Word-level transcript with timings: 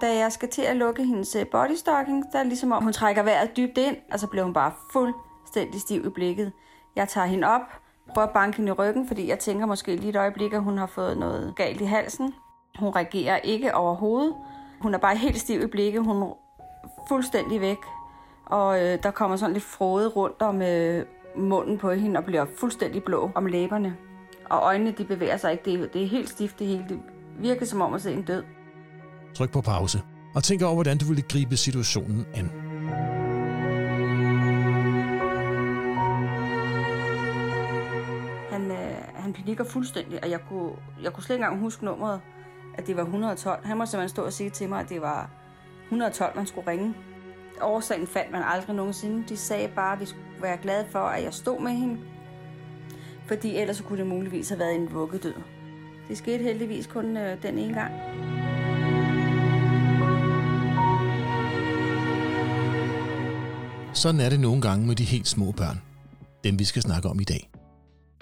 Da 0.00 0.16
jeg 0.18 0.32
skal 0.32 0.48
til 0.48 0.62
at 0.62 0.76
lukke 0.76 1.04
hendes 1.04 1.36
øh, 1.36 1.46
bodystocking, 1.46 2.24
der 2.32 2.38
er 2.38 2.42
ligesom 2.42 2.72
om 2.72 2.82
hun 2.82 2.92
trækker 2.92 3.22
vejret 3.22 3.56
dybt 3.56 3.78
ind, 3.78 3.96
og 4.12 4.20
så 4.20 4.26
bliver 4.26 4.44
hun 4.44 4.52
bare 4.52 4.72
fuldstændig 4.92 5.80
stiv 5.80 6.06
i 6.06 6.08
blikket. 6.08 6.52
Jeg 6.96 7.08
tager 7.08 7.26
hende 7.26 7.46
op, 7.46 7.60
prøver 8.14 8.26
at 8.26 8.32
banke 8.32 8.56
hende 8.56 8.70
i 8.70 8.72
ryggen, 8.72 9.08
fordi 9.08 9.28
jeg 9.28 9.38
tænker 9.38 9.66
måske 9.66 9.96
lige 9.96 10.08
et 10.08 10.16
øjeblik, 10.16 10.52
at 10.52 10.62
hun 10.62 10.78
har 10.78 10.86
fået 10.86 11.18
noget 11.18 11.52
galt 11.56 11.80
i 11.80 11.84
halsen. 11.84 12.34
Hun 12.78 12.96
reagerer 12.96 13.36
ikke 13.36 13.74
overhovedet. 13.74 14.34
Hun 14.80 14.94
er 14.94 14.98
bare 14.98 15.16
helt 15.16 15.38
stiv 15.38 15.62
i 15.62 15.66
blikket. 15.66 16.04
Hun 16.04 16.22
er 16.22 16.38
fuldstændig 17.08 17.60
væk. 17.60 17.78
Og 18.46 18.82
øh, 18.82 19.02
der 19.02 19.10
kommer 19.10 19.36
sådan 19.36 19.52
lidt 19.52 19.64
frode 19.64 20.08
rundt 20.08 20.42
om 20.42 20.62
øh, 20.62 21.06
munden 21.36 21.78
på 21.78 21.90
hende 21.90 22.18
og 22.18 22.24
bliver 22.24 22.46
fuldstændig 22.56 23.04
blå 23.04 23.30
om 23.34 23.46
læberne. 23.46 23.96
Og 24.50 24.58
øjnene 24.62 24.90
de 24.90 25.04
bevæger 25.04 25.36
sig 25.36 25.52
ikke. 25.52 25.64
Det 25.64 25.74
er, 25.74 25.86
det 25.86 26.02
er 26.02 26.06
helt 26.06 26.28
stift 26.28 26.58
det 26.58 26.66
hele. 26.66 26.84
Det 26.88 27.00
virker 27.38 27.66
som 27.66 27.80
om 27.80 27.94
at 27.94 28.02
se 28.02 28.12
en 28.12 28.22
død. 28.22 28.44
Tryk 29.34 29.52
på 29.52 29.60
pause 29.60 30.02
og 30.34 30.44
tænk 30.44 30.62
over, 30.62 30.74
hvordan 30.74 30.98
du 30.98 31.04
ville 31.04 31.22
gribe 31.22 31.56
situationen 31.56 32.26
an. 32.34 32.50
Han, 38.50 38.70
øh, 38.70 38.96
han 39.14 39.32
panikker 39.32 39.64
fuldstændig, 39.64 40.24
og 40.24 40.30
jeg 40.30 40.40
kunne, 40.48 40.72
jeg 41.02 41.12
kunne 41.12 41.24
slet 41.24 41.36
ikke 41.36 41.44
engang 41.44 41.60
huske 41.60 41.84
nummeret, 41.84 42.20
at 42.74 42.86
det 42.86 42.96
var 42.96 43.02
112. 43.02 43.66
Han 43.66 43.78
må 43.78 43.86
simpelthen 43.86 44.08
stå 44.08 44.24
og 44.24 44.32
sige 44.32 44.50
til 44.50 44.68
mig, 44.68 44.80
at 44.80 44.88
det 44.88 45.00
var 45.00 45.30
112, 45.84 46.36
man 46.36 46.46
skulle 46.46 46.70
ringe. 46.70 46.94
Årsagen 47.62 48.06
fandt 48.06 48.32
man 48.32 48.42
aldrig 48.42 48.76
nogensinde. 48.76 49.24
De 49.28 49.36
sagde 49.36 49.68
bare, 49.68 49.92
at 49.92 50.00
vi 50.00 50.06
skulle 50.06 50.24
være 50.40 50.56
glade 50.56 50.86
for, 50.90 50.98
at 50.98 51.24
jeg 51.24 51.34
stod 51.34 51.60
med 51.60 51.70
hende. 51.72 51.98
Fordi 53.26 53.56
ellers 53.56 53.80
kunne 53.80 53.98
det 53.98 54.06
muligvis 54.06 54.48
have 54.48 54.58
været 54.58 54.74
en 54.74 54.92
vuggedød. 54.92 55.34
Det 56.08 56.18
skete 56.18 56.44
heldigvis 56.44 56.86
kun 56.86 57.16
øh, 57.16 57.42
den 57.42 57.58
ene 57.58 57.74
gang. 57.74 57.92
Sådan 64.00 64.20
er 64.20 64.28
det 64.28 64.40
nogle 64.40 64.62
gange 64.62 64.86
med 64.86 64.96
de 64.96 65.04
helt 65.04 65.28
små 65.28 65.52
børn. 65.52 65.80
Dem 66.44 66.58
vi 66.58 66.64
skal 66.64 66.82
snakke 66.82 67.08
om 67.08 67.20
i 67.20 67.24
dag. 67.24 67.50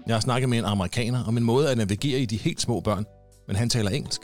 Jeg 0.06 0.14
har 0.14 0.20
snakket 0.20 0.48
med 0.48 0.58
en 0.58 0.64
amerikaner 0.64 1.24
om 1.24 1.36
en 1.36 1.44
måde 1.44 1.70
at 1.70 1.78
navigere 1.78 2.20
i 2.20 2.26
de 2.26 2.36
helt 2.36 2.60
små 2.60 2.80
børn, 2.80 3.06
men 3.46 3.56
han 3.56 3.68
taler 3.68 3.90
engelsk. 3.90 4.20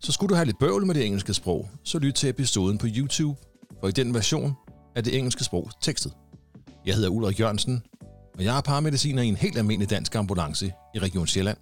Så 0.00 0.12
skulle 0.12 0.28
du 0.28 0.34
have 0.34 0.44
lidt 0.44 0.58
bøvl 0.58 0.86
med 0.86 0.94
det 0.94 1.06
engelske 1.06 1.34
sprog, 1.34 1.68
så 1.84 1.98
lyt 1.98 2.14
til 2.14 2.28
episoden 2.28 2.78
på 2.78 2.86
YouTube, 2.96 3.40
for 3.80 3.88
i 3.88 3.92
den 3.92 4.14
version 4.14 4.52
er 4.96 5.00
det 5.00 5.18
engelske 5.18 5.44
sprog 5.44 5.70
tekstet. 5.80 6.12
Jeg 6.86 6.94
hedder 6.94 7.08
Ulrik 7.08 7.40
Jørgensen, 7.40 7.82
og 8.38 8.44
jeg 8.44 8.56
er 8.56 8.60
paramediciner 8.60 9.22
i 9.22 9.28
en 9.28 9.36
helt 9.36 9.58
almindelig 9.58 9.90
dansk 9.90 10.14
ambulance 10.14 10.72
i 10.94 10.98
Region 10.98 11.26
Sjælland. 11.26 11.58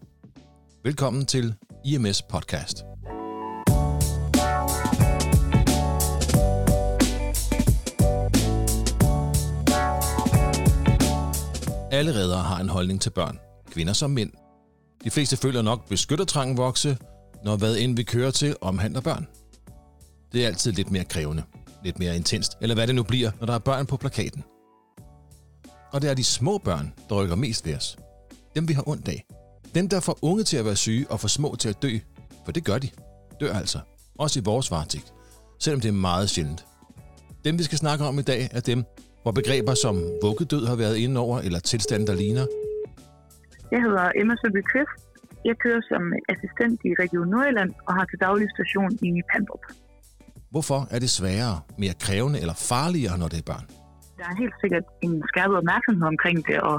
Velkommen 0.85 1.27
til 1.27 1.55
IMS 1.85 2.23
Podcast. 2.23 2.85
Alle 11.99 12.15
redere 12.15 12.43
har 12.43 12.61
en 12.61 12.69
holdning 12.69 13.01
til 13.01 13.11
børn, 13.11 13.39
kvinder 13.71 13.93
som 13.93 14.11
mænd. 14.11 14.33
De 15.05 15.11
fleste 15.11 15.37
føler 15.37 15.63
nok 15.63 15.89
beskyttertrangen 15.89 16.57
vokse, 16.57 16.99
når 17.45 17.57
hvad 17.57 17.77
end 17.77 17.97
vi 17.97 18.03
kører 18.03 18.31
til 18.31 18.57
omhandler 18.61 19.01
børn. 19.01 19.27
Det 20.33 20.43
er 20.43 20.47
altid 20.47 20.73
lidt 20.73 20.91
mere 20.91 21.05
krævende, 21.05 21.43
lidt 21.85 21.99
mere 21.99 22.17
intenst, 22.17 22.53
eller 22.61 22.75
hvad 22.75 22.87
det 22.87 22.95
nu 22.95 23.03
bliver, 23.03 23.31
når 23.41 23.47
der 23.47 23.55
er 23.55 23.59
børn 23.59 23.87
på 23.87 23.97
plakaten. 23.97 24.45
Og 25.93 26.03
det 26.03 26.11
er 26.11 26.15
de 26.15 26.25
små 26.25 26.59
børn, 26.59 26.93
der 27.09 27.15
rykker 27.15 27.37
mest 27.37 27.67
ved 27.67 27.75
os. 27.75 27.97
Dem 28.57 28.69
vi 28.69 28.73
har 28.73 28.89
ondt 28.89 29.09
af. 29.09 29.25
Dem, 29.75 29.89
der 29.89 30.01
får 30.01 30.19
unge 30.23 30.45
til 30.45 30.57
at 30.57 30.65
være 30.65 30.77
syge 30.77 31.11
og 31.11 31.21
får 31.21 31.29
små 31.29 31.57
til 31.57 31.69
at 31.69 31.83
dø. 31.83 31.99
For 32.45 32.53
det 32.53 32.65
gør 32.65 32.79
de. 32.79 32.89
Dør 33.41 33.53
altså. 33.53 33.79
Også 34.19 34.41
i 34.41 34.43
vores 34.43 34.71
varetægt. 34.71 35.13
Selvom 35.61 35.81
det 35.81 35.89
er 35.89 35.93
meget 35.93 36.31
sjældent. 36.31 36.67
Dem, 37.45 37.59
vi 37.59 37.63
skal 37.63 37.79
snakke 37.79 38.05
om 38.05 38.19
i 38.19 38.23
dag, 38.23 38.49
er 38.53 38.61
dem, 38.61 38.85
hvor 39.29 39.41
begreber 39.43 39.75
som 39.87 39.97
vuggedød 40.27 40.65
har 40.71 40.79
været 40.85 40.97
inde 41.05 41.17
over, 41.27 41.37
eller 41.47 41.61
tilstand, 41.73 42.03
der 42.11 42.15
ligner. 42.23 42.47
Jeg 43.73 43.81
hedder 43.87 44.07
Emma 44.21 44.35
Søby 44.41 44.63
Kvist. 44.71 44.99
Jeg 45.49 45.57
kører 45.65 45.83
som 45.91 46.03
assistent 46.33 46.79
i 46.89 46.91
Region 47.03 47.29
Nordjylland 47.33 47.71
og 47.89 47.93
har 47.99 48.05
til 48.11 48.19
daglig 48.27 48.49
station 48.57 48.91
i 49.09 49.11
Pandrup. 49.33 49.65
Hvorfor 50.55 50.81
er 50.95 50.99
det 51.05 51.11
sværere, 51.19 51.57
mere 51.83 51.95
krævende 52.07 52.39
eller 52.43 52.57
farligere, 52.71 53.17
når 53.23 53.29
det 53.33 53.39
er 53.43 53.47
børn? 53.53 53.67
Der 54.19 54.27
er 54.33 54.37
helt 54.43 54.57
sikkert 54.63 54.87
en 55.07 55.15
skærpet 55.31 55.57
opmærksomhed 55.63 56.07
omkring 56.15 56.39
det, 56.49 56.59
og 56.71 56.77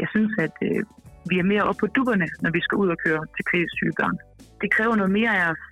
jeg 0.00 0.08
synes, 0.14 0.32
at 0.46 0.56
øh, 0.68 0.80
vi 1.30 1.36
er 1.42 1.46
mere 1.52 1.62
oppe 1.68 1.80
på 1.82 1.88
dupperne, 1.96 2.26
når 2.44 2.50
vi 2.56 2.60
skal 2.66 2.76
ud 2.82 2.88
og 2.94 2.98
køre 3.04 3.22
til 3.36 3.44
kvæssyge 3.50 3.94
børn. 4.00 4.16
Det 4.62 4.68
kræver 4.76 4.94
noget 5.00 5.12
mere 5.18 5.32
af 5.38 5.44
os 5.52 5.62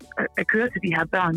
at 0.41 0.47
køre 0.53 0.69
til 0.73 0.81
de 0.87 0.91
her 0.97 1.07
børn, 1.17 1.37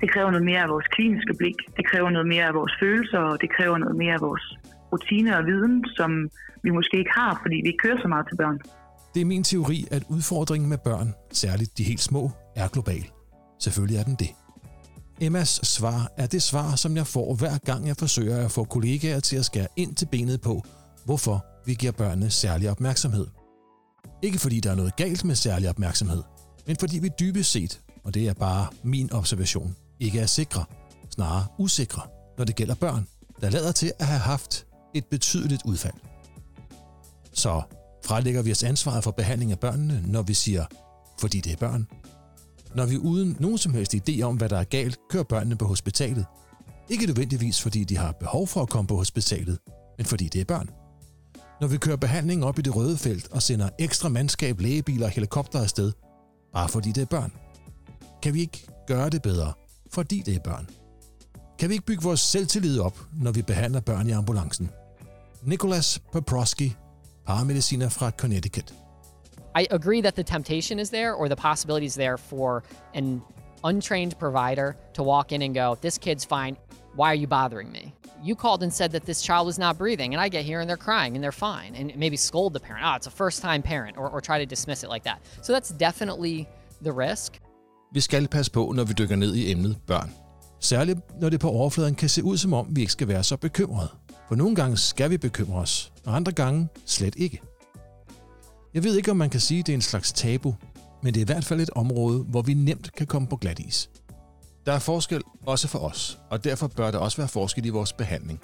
det 0.00 0.08
kræver 0.12 0.30
noget 0.30 0.46
mere 0.50 0.62
af 0.66 0.68
vores 0.68 0.86
kliniske 0.94 1.34
blik, 1.40 1.58
det 1.76 1.84
kræver 1.90 2.10
noget 2.10 2.28
mere 2.34 2.44
af 2.50 2.54
vores 2.54 2.74
følelser, 2.80 3.18
og 3.18 3.40
det 3.42 3.50
kræver 3.56 3.78
noget 3.78 3.96
mere 3.96 4.14
af 4.14 4.20
vores 4.20 4.44
rutiner 4.92 5.36
og 5.36 5.44
viden, 5.46 5.84
som 5.98 6.10
vi 6.62 6.70
måske 6.70 6.98
ikke 6.98 7.14
har, 7.14 7.40
fordi 7.42 7.56
vi 7.62 7.68
ikke 7.72 7.82
kører 7.84 8.00
så 8.02 8.08
meget 8.08 8.26
til 8.28 8.36
børn. 8.36 8.58
Det 9.14 9.20
er 9.20 9.26
min 9.26 9.44
teori, 9.44 9.86
at 9.90 10.02
udfordringen 10.08 10.68
med 10.68 10.78
børn, 10.78 11.14
særligt 11.32 11.78
de 11.78 11.82
helt 11.84 12.00
små, 12.00 12.30
er 12.56 12.68
global. 12.68 13.04
Selvfølgelig 13.60 13.98
er 13.98 14.04
den 14.04 14.14
det. 14.14 14.30
Emmas 15.20 15.48
svar 15.48 16.12
er 16.16 16.26
det 16.26 16.42
svar, 16.42 16.76
som 16.76 16.96
jeg 16.96 17.06
får 17.06 17.34
hver 17.34 17.58
gang 17.58 17.86
jeg 17.86 17.96
forsøger 17.98 18.44
at 18.44 18.50
få 18.50 18.64
kollegaer 18.64 19.20
til 19.20 19.36
at 19.36 19.44
skære 19.44 19.66
ind 19.76 19.94
til 19.96 20.08
benet 20.12 20.40
på, 20.40 20.62
hvorfor 21.04 21.44
vi 21.66 21.74
giver 21.74 21.92
børnene 21.92 22.30
særlig 22.30 22.70
opmærksomhed. 22.70 23.26
Ikke 24.22 24.38
fordi 24.38 24.60
der 24.60 24.70
er 24.70 24.74
noget 24.74 24.96
galt 24.96 25.24
med 25.24 25.34
særlig 25.34 25.68
opmærksomhed, 25.68 26.22
men 26.66 26.76
fordi 26.80 26.98
vi 26.98 27.08
dybest 27.20 27.52
set 27.52 27.80
og 28.06 28.14
det 28.14 28.28
er 28.28 28.32
bare 28.32 28.66
min 28.82 29.12
observation, 29.12 29.76
ikke 30.00 30.20
er 30.20 30.26
sikre, 30.26 30.64
snarere 31.10 31.46
usikre, 31.58 32.02
når 32.38 32.44
det 32.44 32.56
gælder 32.56 32.74
børn, 32.74 33.06
der 33.40 33.50
lader 33.50 33.72
til 33.72 33.92
at 33.98 34.06
have 34.06 34.20
haft 34.20 34.66
et 34.94 35.04
betydeligt 35.06 35.62
udfald. 35.64 35.94
Så 37.32 37.62
frelægger 38.04 38.42
vi 38.42 38.52
os 38.52 38.62
ansvaret 38.62 39.04
for 39.04 39.10
behandling 39.10 39.52
af 39.52 39.58
børnene, 39.58 40.02
når 40.06 40.22
vi 40.22 40.34
siger, 40.34 40.64
fordi 41.18 41.40
det 41.40 41.52
er 41.52 41.56
børn. 41.56 41.86
Når 42.74 42.86
vi 42.86 42.98
uden 42.98 43.36
nogen 43.40 43.58
som 43.58 43.74
helst 43.74 43.94
idé 43.94 44.22
om, 44.22 44.36
hvad 44.36 44.48
der 44.48 44.58
er 44.58 44.64
galt, 44.64 44.98
kører 45.10 45.24
børnene 45.24 45.56
på 45.56 45.66
hospitalet. 45.66 46.26
Ikke 46.88 47.06
nødvendigvis, 47.06 47.62
fordi 47.62 47.84
de 47.84 47.96
har 47.96 48.12
behov 48.12 48.46
for 48.46 48.62
at 48.62 48.68
komme 48.68 48.88
på 48.88 48.96
hospitalet, 48.96 49.58
men 49.96 50.06
fordi 50.06 50.28
det 50.28 50.40
er 50.40 50.44
børn. 50.44 50.70
Når 51.60 51.68
vi 51.68 51.76
kører 51.76 51.96
behandlingen 51.96 52.44
op 52.44 52.58
i 52.58 52.62
det 52.62 52.76
røde 52.76 52.96
felt 52.96 53.28
og 53.32 53.42
sender 53.42 53.68
ekstra 53.78 54.08
mandskab, 54.08 54.60
lægebiler 54.60 55.06
og 55.06 55.12
helikopter 55.12 55.60
afsted, 55.60 55.92
bare 56.52 56.68
fordi 56.68 56.92
det 56.92 57.02
er 57.02 57.06
børn– 57.06 57.32
kan 58.26 58.34
vi 58.34 58.40
ikke 58.40 58.66
gøre 58.86 59.10
det 59.10 59.22
bedre, 59.22 59.52
fordi 59.92 60.22
det 60.26 60.34
er 60.34 60.38
børn? 60.38 60.68
Kan 61.58 61.68
vi 61.68 61.74
ikke 61.74 61.86
bygge 61.86 62.02
vores 62.02 62.20
selvtillid 62.20 62.80
op, 62.80 62.98
når 63.12 63.32
vi 63.32 63.42
behandler 63.42 63.80
børn 63.80 64.08
i 64.08 64.10
ambulancen? 64.10 64.70
Nicholas 65.42 66.00
paramediciner 67.26 67.88
fra 67.88 68.10
Connecticut. 68.10 68.74
I 69.60 69.66
agree 69.70 70.02
that 70.02 70.14
the 70.14 70.22
temptation 70.22 70.78
is 70.78 70.90
there 70.90 71.14
or 71.14 71.26
the 71.28 71.36
possibility 71.36 71.86
is 71.86 71.94
there 71.94 72.18
for 72.18 72.62
an 72.94 73.22
untrained 73.64 74.18
provider 74.18 74.72
to 74.94 75.02
walk 75.02 75.32
in 75.32 75.42
and 75.42 75.54
go, 75.54 75.74
This 75.74 75.98
kid's 75.98 76.24
fine. 76.24 76.56
Why 76.96 77.06
are 77.06 77.20
you 77.20 77.26
bothering 77.26 77.72
me? 77.72 77.94
You 78.24 78.34
called 78.34 78.62
and 78.62 78.72
said 78.74 78.90
that 78.92 79.04
this 79.04 79.22
child 79.22 79.46
was 79.46 79.58
not 79.58 79.78
breathing, 79.78 80.14
and 80.14 80.20
I 80.26 80.28
get 80.28 80.44
here 80.44 80.60
and 80.60 80.68
they're 80.68 80.84
crying 80.88 81.14
and 81.14 81.22
they're 81.22 81.40
fine. 81.50 81.76
And 81.76 81.96
maybe 81.96 82.16
scold 82.16 82.52
the 82.52 82.60
parent. 82.60 82.84
Oh, 82.86 82.96
it's 82.96 83.06
a 83.06 83.10
first 83.10 83.42
time 83.42 83.62
parent, 83.62 83.96
or, 83.96 84.10
or 84.10 84.20
try 84.20 84.38
to 84.38 84.46
dismiss 84.46 84.84
it 84.84 84.90
like 84.90 85.04
that. 85.04 85.18
So 85.42 85.52
that's 85.52 85.70
definitely 85.70 86.48
the 86.82 86.92
risk. 86.92 87.38
Vi 87.92 88.00
skal 88.00 88.28
passe 88.28 88.52
på, 88.52 88.72
når 88.76 88.84
vi 88.84 88.92
dykker 88.92 89.16
ned 89.16 89.34
i 89.34 89.50
emnet 89.50 89.76
børn. 89.86 90.12
Særligt 90.60 90.98
når 91.20 91.28
det 91.28 91.40
på 91.40 91.50
overfladen 91.50 91.94
kan 91.94 92.08
se 92.08 92.24
ud 92.24 92.36
som 92.36 92.52
om, 92.52 92.66
vi 92.70 92.80
ikke 92.80 92.92
skal 92.92 93.08
være 93.08 93.24
så 93.24 93.36
bekymrede. 93.36 93.88
For 94.28 94.34
nogle 94.34 94.54
gange 94.54 94.76
skal 94.76 95.10
vi 95.10 95.16
bekymre 95.16 95.60
os, 95.60 95.92
og 96.04 96.16
andre 96.16 96.32
gange 96.32 96.68
slet 96.86 97.14
ikke. 97.16 97.40
Jeg 98.74 98.84
ved 98.84 98.96
ikke, 98.96 99.10
om 99.10 99.16
man 99.16 99.30
kan 99.30 99.40
sige, 99.40 99.60
at 99.60 99.66
det 99.66 99.72
er 99.72 99.76
en 99.76 99.82
slags 99.82 100.12
tabu, 100.12 100.54
men 101.02 101.14
det 101.14 101.20
er 101.20 101.24
i 101.24 101.26
hvert 101.26 101.44
fald 101.44 101.60
et 101.60 101.70
område, 101.70 102.18
hvor 102.18 102.42
vi 102.42 102.54
nemt 102.54 102.92
kan 102.92 103.06
komme 103.06 103.28
på 103.28 103.36
glat 103.36 103.58
is. 103.58 103.90
Der 104.66 104.72
er 104.72 104.78
forskel 104.78 105.22
også 105.46 105.68
for 105.68 105.78
os, 105.78 106.18
og 106.30 106.44
derfor 106.44 106.66
bør 106.66 106.90
der 106.90 106.98
også 106.98 107.16
være 107.16 107.28
forskel 107.28 107.66
i 107.66 107.68
vores 107.68 107.92
behandling. 107.92 108.40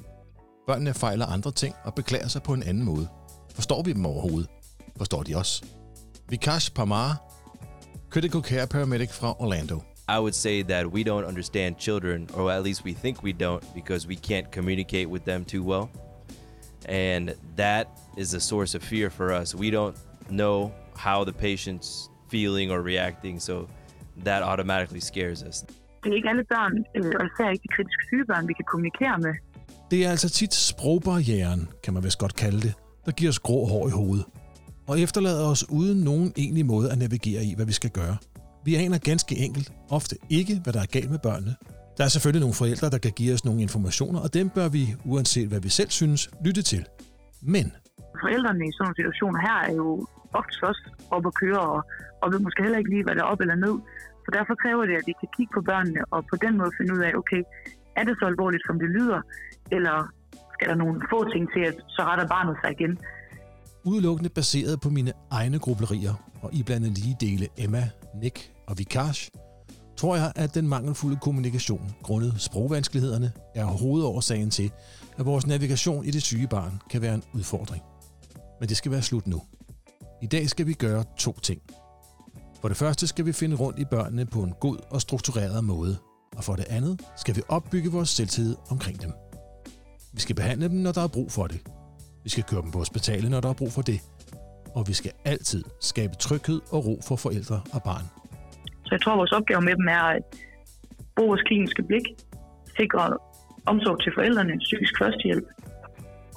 Børnene 0.67 0.95
fejler 0.95 1.27
andre 1.27 1.53
ting 1.53 1.75
og 1.85 1.95
beklager 1.95 2.29
sig 2.29 2.43
på 2.43 2.53
en 2.53 2.63
anden 2.63 2.85
måde. 2.85 3.09
Forstår 3.55 3.83
vi 3.83 3.93
dem 3.93 4.07
overhovedet? 4.07 4.51
Forstår 4.97 5.23
de 5.23 5.35
os? 5.35 5.63
Vikash 6.29 6.73
Parmar 6.73 7.32
critical 8.11 8.43
care 8.43 8.67
paramedic 8.67 9.11
from 9.11 9.35
Orlando. 9.41 9.85
I 10.09 10.19
would 10.19 10.35
say 10.35 10.63
that 10.63 10.91
we 10.91 11.05
don't 11.05 11.25
understand 11.25 11.79
children, 11.79 12.29
or 12.35 12.51
at 12.51 12.63
least 12.63 12.85
we 12.85 12.93
think 12.93 13.23
we 13.23 13.33
don't, 13.33 13.63
because 13.75 14.07
we 14.07 14.17
can't 14.17 14.51
communicate 14.51 15.09
with 15.09 15.25
them 15.25 15.45
too 15.45 15.63
well. 15.63 15.91
And 16.87 17.35
that 17.57 17.87
is 18.17 18.35
a 18.35 18.41
source 18.41 18.75
of 18.75 18.83
fear 18.83 19.11
for 19.11 19.33
us. 19.33 19.55
We 19.55 19.71
don't 19.71 19.97
know 20.29 20.73
how 20.97 21.25
the 21.25 21.33
patient's 21.33 22.11
feeling 22.29 22.71
or 22.71 22.83
reacting, 22.83 23.41
so 23.41 23.69
that 24.25 24.43
automatically 24.43 25.01
scares 25.01 25.43
us. 25.43 25.65
Det 26.05 26.11
er 26.13 26.17
ikke 26.17 26.29
alle 26.29 26.45
børn, 26.45 26.85
øh, 26.97 27.13
og 27.21 27.27
især 27.27 27.51
ikke 27.51 27.63
de 27.63 27.69
kritiske 27.69 28.05
syge 28.09 28.25
børn, 28.25 28.49
vi 28.49 28.53
kan 28.53 28.65
kommunikere 28.65 29.19
med. 29.19 29.35
Det 29.91 30.07
er 30.07 30.11
altså 30.11 30.31
tit 30.31 30.55
sprogbarrieren, 30.55 31.69
kan 31.85 31.95
man 31.95 32.05
vist 32.05 32.19
godt 32.19 32.35
kalde 32.35 32.61
det, 32.61 32.75
der 33.07 33.13
giver 33.13 33.31
os 33.31 33.39
grå 33.39 33.67
hår 33.67 33.89
i 33.89 33.91
hovedet 33.91 34.25
og 34.93 35.01
efterlader 35.01 35.45
os 35.53 35.63
uden 35.79 35.99
nogen 36.11 36.29
egentlig 36.43 36.67
måde 36.67 36.87
at 36.93 36.99
navigere 37.05 37.43
i, 37.49 37.53
hvad 37.57 37.67
vi 37.73 37.77
skal 37.81 37.93
gøre. 38.01 38.17
Vi 38.67 38.73
aner 38.85 38.99
ganske 39.11 39.35
enkelt 39.47 39.69
ofte 39.99 40.15
ikke, 40.39 40.55
hvad 40.63 40.73
der 40.77 40.83
er 40.87 40.91
galt 40.97 41.11
med 41.15 41.21
børnene. 41.29 41.55
Der 41.97 42.05
er 42.05 42.13
selvfølgelig 42.15 42.43
nogle 42.47 42.61
forældre, 42.63 42.87
der 42.95 43.01
kan 43.07 43.15
give 43.21 43.31
os 43.37 43.45
nogle 43.49 43.61
informationer, 43.67 44.21
og 44.25 44.35
dem 44.39 44.47
bør 44.57 44.69
vi, 44.77 44.83
uanset 45.13 45.49
hvad 45.49 45.61
vi 45.67 45.71
selv 45.81 45.91
synes, 46.01 46.21
lytte 46.47 46.63
til. 46.73 46.83
Men 47.55 47.67
Forældrene 48.25 48.63
i 48.69 48.73
sådan 48.73 48.83
nogle 48.85 48.99
situationer 49.01 49.41
her 49.49 49.59
er 49.69 49.75
jo 49.83 49.89
ofte 50.41 50.57
også 50.71 50.85
op 51.17 51.25
at 51.31 51.35
køre, 51.43 51.61
og, 51.73 51.81
og 52.23 52.27
ved 52.33 52.39
måske 52.47 52.63
heller 52.63 52.79
ikke 52.79 52.93
lige, 52.95 53.05
hvad 53.07 53.15
der 53.17 53.23
er 53.27 53.31
op 53.33 53.41
eller 53.45 53.59
ned. 53.67 53.77
Så 54.25 54.29
derfor 54.37 54.55
kræver 54.63 54.85
det, 54.89 54.95
at 55.01 55.07
vi 55.11 55.15
kan 55.21 55.29
kigge 55.37 55.53
på 55.57 55.63
børnene, 55.71 56.01
og 56.15 56.21
på 56.31 56.37
den 56.45 56.53
måde 56.59 56.71
finde 56.79 56.93
ud 56.97 57.03
af, 57.09 57.13
okay, 57.23 57.43
er 57.99 58.05
det 58.09 58.15
så 58.21 58.25
alvorligt, 58.33 58.65
som 58.69 58.77
det 58.83 58.91
lyder, 58.99 59.21
eller 59.77 59.97
skal 60.55 60.67
der 60.71 60.77
nogle 60.85 60.97
få 61.13 61.19
ting 61.33 61.45
til, 61.55 61.63
at 61.71 61.77
så 61.97 62.03
retter 62.09 62.27
barnet 62.35 62.57
sig 62.63 62.71
igen 62.77 62.93
udelukkende 63.85 64.31
baseret 64.31 64.81
på 64.81 64.91
mine 64.91 65.13
egne 65.31 65.59
grublerier 65.59 66.15
og 66.43 66.55
iblandet 66.55 66.99
lige 66.99 67.17
dele 67.21 67.49
Emma, 67.57 67.91
Nick 68.15 68.53
og 68.67 68.79
Vikash, 68.79 69.31
tror 69.97 70.17
jeg, 70.17 70.33
at 70.37 70.55
den 70.55 70.69
mangelfulde 70.69 71.17
kommunikation 71.23 71.95
grundet 72.03 72.35
sprogvanskelighederne 72.39 73.33
er 73.55 73.65
hovedårsagen 73.65 74.51
til, 74.51 74.71
at 75.19 75.27
vores 75.27 75.47
navigation 75.47 76.05
i 76.05 76.11
det 76.11 76.23
syge 76.23 76.47
barn 76.47 76.81
kan 76.91 77.03
være 77.03 77.15
en 77.15 77.23
udfordring. 77.35 77.83
Men 78.61 78.69
det 78.69 78.77
skal 78.77 78.93
være 78.93 79.03
slut 79.03 79.27
nu. 79.27 79.43
I 80.23 80.27
dag 80.27 80.49
skal 80.49 80.67
vi 80.67 80.73
gøre 80.73 81.05
to 81.19 81.41
ting. 81.41 81.63
For 82.61 82.69
det 82.69 82.77
første 82.77 83.07
skal 83.07 83.27
vi 83.27 83.33
finde 83.33 83.57
rundt 83.57 83.79
i 83.79 83.85
børnene 83.85 84.27
på 84.27 84.43
en 84.43 84.55
god 84.61 84.77
og 84.91 85.01
struktureret 85.01 85.65
måde, 85.65 85.97
og 86.37 86.45
for 86.45 86.57
det 86.57 86.65
andet 86.69 87.01
skal 87.17 87.37
vi 87.37 87.43
opbygge 87.49 87.93
vores 87.93 88.09
selvtillid 88.09 88.57
omkring 88.71 89.03
dem. 89.03 89.13
Vi 90.13 90.21
skal 90.21 90.37
behandle 90.37 90.69
dem, 90.69 90.77
når 90.77 90.93
der 90.93 91.03
er 91.03 91.09
brug 91.09 91.33
for 91.33 91.47
det. 91.47 91.61
Vi 92.25 92.31
skal 92.31 92.45
køre 92.45 92.63
dem 92.63 92.71
på 92.71 92.79
hospitalet, 92.79 93.31
når 93.31 93.41
der 93.41 93.49
er 93.49 93.53
brug 93.53 93.73
for 93.73 93.83
det. 93.83 94.01
Og 94.75 94.89
vi 94.89 94.93
skal 94.93 95.13
altid 95.25 95.65
skabe 95.81 96.15
tryghed 96.15 96.61
og 96.71 96.87
ro 96.87 97.01
for 97.09 97.17
forældre 97.17 97.61
og 97.73 97.83
barn. 97.83 98.05
Så 98.85 98.89
jeg 98.91 99.01
tror, 99.03 99.13
at 99.13 99.19
vores 99.19 99.33
opgave 99.33 99.61
med 99.61 99.77
dem 99.77 99.89
er 99.89 100.05
at 100.17 100.23
bruge 101.17 101.29
vores 101.29 101.43
kliniske 101.43 101.83
blik, 101.83 102.07
sikre 102.77 103.17
omsorg 103.67 104.03
til 104.03 104.13
forældrene, 104.17 104.59
psykisk 104.59 104.93
førstehjælp, 104.99 105.47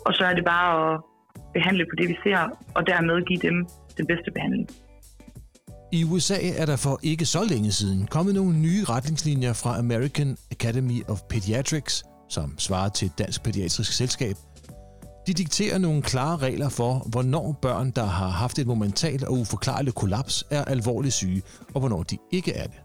og 0.06 0.14
så 0.14 0.24
er 0.26 0.34
det 0.34 0.46
bare 0.46 0.94
at 0.94 1.02
behandle 1.54 1.86
på 1.86 1.96
det, 1.98 2.10
vi 2.10 2.18
ser, 2.24 2.40
og 2.76 2.88
dermed 2.88 3.26
give 3.26 3.40
dem 3.40 3.68
den 3.98 4.08
bedste 4.08 4.32
behandling. 4.32 4.70
I 5.92 6.04
USA 6.04 6.38
er 6.58 6.66
der 6.66 6.76
for 6.76 7.00
ikke 7.04 7.26
så 7.26 7.44
længe 7.50 7.72
siden 7.72 8.08
kommet 8.08 8.36
nogle 8.36 8.58
nye 8.58 8.84
retningslinjer 8.84 9.54
fra 9.54 9.80
American 9.80 10.38
Academy 10.52 11.04
of 11.08 11.20
Pediatrics, 11.30 12.04
som 12.30 12.60
svarer 12.60 12.90
til 12.90 13.12
Dansk 13.18 13.44
Pædiatrisk 13.44 13.92
Selskab. 13.94 14.36
De 15.28 15.34
dikterer 15.34 15.78
nogle 15.78 16.02
klare 16.02 16.38
regler 16.38 16.70
for, 16.70 17.08
hvornår 17.10 17.60
børn, 17.62 17.92
der 17.92 18.06
har 18.06 18.30
haft 18.30 18.60
et 18.60 18.68
momentalt 18.68 19.24
og 19.24 19.34
uforklarligt 19.34 19.96
kollaps, 19.96 20.44
er 20.50 20.66
alvorligt 20.66 21.14
syge, 21.14 21.42
og 21.74 21.80
hvornår 21.80 22.04
de 22.04 22.18
ikke 22.32 22.54
er 22.54 22.68
det. 22.68 22.82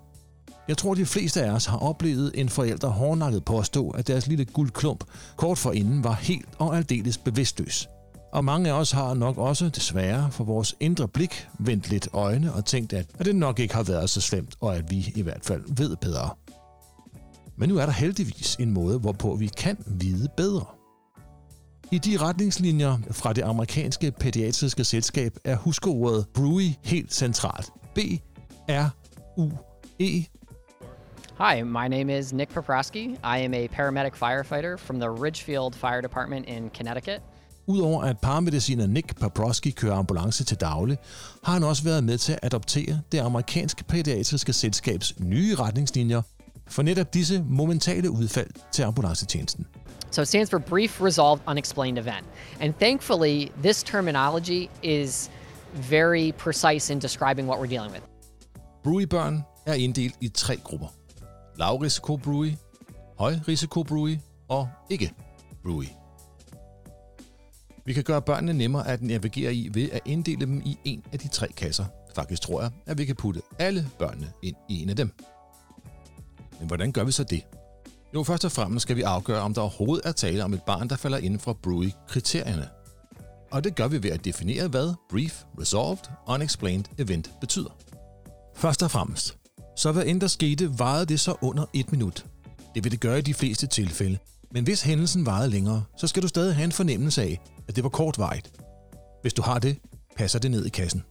Jeg 0.68 0.78
tror, 0.78 0.94
de 0.94 1.06
fleste 1.06 1.42
af 1.42 1.50
os 1.50 1.66
har 1.66 1.78
oplevet 1.78 2.32
en 2.34 2.48
forælder 2.48 2.88
hårdnakket 2.88 3.44
påstå, 3.44 3.90
at 3.90 4.06
deres 4.06 4.26
lille 4.26 4.44
guldklump 4.44 5.04
kort 5.36 5.58
forinden 5.58 6.04
var 6.04 6.14
helt 6.14 6.48
og 6.58 6.76
aldeles 6.76 7.18
bevidstløs. 7.18 7.88
Og 8.32 8.44
mange 8.44 8.70
af 8.70 8.74
os 8.74 8.90
har 8.90 9.14
nok 9.14 9.38
også, 9.38 9.68
desværre, 9.68 10.30
for 10.30 10.44
vores 10.44 10.76
indre 10.80 11.08
blik 11.08 11.48
vendt 11.58 11.90
lidt 11.90 12.08
øjne 12.12 12.52
og 12.52 12.64
tænkt, 12.64 12.92
at, 12.92 13.06
at 13.18 13.26
det 13.26 13.36
nok 13.36 13.58
ikke 13.58 13.74
har 13.74 13.82
været 13.82 14.10
så 14.10 14.20
slemt, 14.20 14.54
og 14.60 14.76
at 14.76 14.90
vi 14.90 15.12
i 15.16 15.22
hvert 15.22 15.44
fald 15.44 15.62
ved 15.76 15.96
bedre. 15.96 16.30
Men 17.56 17.68
nu 17.68 17.78
er 17.78 17.86
der 17.86 17.92
heldigvis 17.92 18.56
en 18.60 18.70
måde, 18.70 18.98
hvorpå 18.98 19.36
vi 19.36 19.46
kan 19.46 19.76
vide 19.86 20.28
bedre. 20.36 20.79
I 21.92 21.98
de 21.98 22.16
retningslinjer 22.16 22.98
fra 23.10 23.32
det 23.32 23.42
amerikanske 23.42 24.10
pædiatriske 24.10 24.84
selskab 24.84 25.36
er 25.44 25.56
huskeordet 25.56 26.26
BRUI 26.34 26.78
helt 26.82 27.14
centralt. 27.14 27.70
B-R-U-E 27.94 28.90
Hi, 31.38 31.62
my 31.62 31.88
name 31.88 32.18
is 32.18 32.32
Nick 32.32 32.54
Poprosky. 32.54 33.16
I 33.24 33.38
am 33.38 33.54
a 33.54 33.66
paramedic 33.66 34.14
firefighter 34.14 34.76
from 34.76 35.00
the 35.00 35.10
Ridgefield 35.10 35.74
Fire 35.74 36.02
Department 36.02 36.48
in 36.48 36.70
Connecticut. 36.76 37.22
Udover 37.66 38.02
at 38.04 38.18
paramediciner 38.18 38.86
Nick 38.86 39.20
Paprosky 39.20 39.72
kører 39.74 39.94
ambulance 39.94 40.44
til 40.44 40.56
daglig, 40.60 40.98
har 41.44 41.52
han 41.52 41.64
også 41.64 41.84
været 41.84 42.04
med 42.04 42.18
til 42.18 42.32
at 42.32 42.38
adoptere 42.42 43.00
det 43.12 43.18
amerikanske 43.18 43.84
pædiatriske 43.84 44.52
selskabs 44.52 45.20
nye 45.20 45.54
retningslinjer 45.54 46.22
for 46.68 46.82
netop 46.82 47.14
disse 47.14 47.44
momentale 47.48 48.10
udfald 48.10 48.50
til 48.72 48.82
ambulancetjenesten. 48.82 49.66
So 50.10 50.22
it 50.22 50.28
stands 50.28 50.50
for 50.50 50.58
Brief 50.58 51.00
Resolved 51.00 51.42
Unexplained 51.46 51.98
Event. 51.98 52.26
And 52.60 52.74
thankfully, 52.78 53.52
this 53.62 53.82
terminology 53.82 54.68
is 54.82 55.30
very 55.74 56.32
precise 56.32 56.92
in 56.92 56.98
describing 56.98 57.46
what 57.46 57.58
we're 57.60 57.70
dealing 57.70 57.92
with. 57.92 58.02
Brewy-børn 58.82 59.44
er 59.66 59.74
inddelt 59.74 60.14
i 60.20 60.28
tre 60.28 60.56
grupper. 60.56 60.86
Lavrisiko 61.56 62.16
brewy, 62.16 62.52
højrisiko 63.18 63.82
brewy 63.82 64.16
og 64.48 64.68
ikke 64.90 65.12
brewy. 65.62 65.86
Vi 67.84 67.92
kan 67.92 68.04
gøre 68.04 68.22
børnene 68.22 68.52
nemmere 68.52 68.88
at 68.88 69.02
navigere 69.02 69.54
i 69.54 69.70
ved 69.72 69.90
at 69.90 70.00
inddele 70.04 70.40
dem 70.40 70.62
i 70.64 70.78
en 70.84 71.04
af 71.12 71.18
de 71.18 71.28
tre 71.28 71.48
kasser. 71.56 71.84
Faktisk 72.14 72.42
tror 72.42 72.60
jeg, 72.60 72.70
at 72.86 72.98
vi 72.98 73.04
kan 73.04 73.16
putte 73.16 73.40
alle 73.58 73.86
børnene 73.98 74.32
ind 74.42 74.56
i 74.68 74.82
en 74.82 74.88
af 74.88 74.96
dem. 74.96 75.12
Men 76.58 76.66
hvordan 76.66 76.92
gør 76.92 77.04
vi 77.04 77.12
så 77.12 77.24
det? 77.24 77.42
Jo, 78.14 78.22
først 78.22 78.44
og 78.44 78.52
fremmest 78.52 78.82
skal 78.82 78.96
vi 78.96 79.02
afgøre, 79.02 79.40
om 79.40 79.54
der 79.54 79.60
overhovedet 79.60 80.06
er 80.08 80.12
tale 80.12 80.44
om 80.44 80.54
et 80.54 80.62
barn, 80.62 80.88
der 80.88 80.96
falder 80.96 81.18
inden 81.18 81.40
for 81.40 81.52
BRUI-kriterierne. 81.52 82.68
Og 83.50 83.64
det 83.64 83.74
gør 83.74 83.88
vi 83.88 84.02
ved 84.02 84.10
at 84.10 84.24
definere, 84.24 84.68
hvad 84.68 84.94
Brief 85.10 85.42
Resolved 85.60 86.04
Unexplained 86.28 86.84
Event 86.98 87.30
betyder. 87.40 87.76
Først 88.56 88.82
og 88.82 88.90
fremmest, 88.90 89.38
så 89.76 89.92
hvad 89.92 90.06
end 90.06 90.20
der 90.20 90.26
skete, 90.26 90.78
varede 90.78 91.06
det 91.06 91.20
så 91.20 91.34
under 91.42 91.64
et 91.72 91.92
minut. 91.92 92.26
Det 92.74 92.84
vil 92.84 92.92
det 92.92 93.00
gøre 93.00 93.18
i 93.18 93.22
de 93.22 93.34
fleste 93.34 93.66
tilfælde, 93.66 94.18
men 94.52 94.64
hvis 94.64 94.82
hændelsen 94.82 95.26
varede 95.26 95.50
længere, 95.50 95.84
så 95.96 96.06
skal 96.06 96.22
du 96.22 96.28
stadig 96.28 96.54
have 96.54 96.64
en 96.64 96.72
fornemmelse 96.72 97.22
af, 97.22 97.40
at 97.68 97.76
det 97.76 97.84
var 97.84 97.90
kortvarigt. 97.90 98.52
Hvis 99.22 99.32
du 99.32 99.42
har 99.42 99.58
det, 99.58 99.78
passer 100.16 100.38
det 100.38 100.50
ned 100.50 100.66
i 100.66 100.68
kassen. 100.68 101.02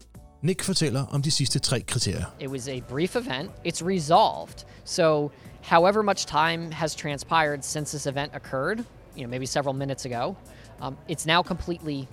Nick 0.44 0.64
fortæller 0.64 1.06
om 1.06 1.22
de 1.22 1.32
sidste 1.32 1.60
tre 1.60 1.82
kriterier. 1.82 2.26
It 2.42 2.50
was 2.50 2.68
a 2.68 2.80
brief 2.90 3.16
event. 3.16 3.52
It's 3.68 3.86
resolved. 3.86 4.66
So, 4.86 5.32
however 5.62 6.04
much 6.04 6.26
time 6.26 6.72
has 6.72 6.96
transpired 6.96 7.64
since 7.64 7.92
this 7.92 8.06
event 8.06 8.32
occurred, 8.34 8.86
you 9.16 9.24
know, 9.24 9.30
maybe 9.30 9.46
several 9.46 9.74
minutes 9.74 10.06
ago, 10.06 10.36
um, 10.82 10.98
it's 11.08 11.26
now 11.26 11.44
completely 11.44 12.08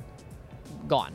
gone. 0.89 1.13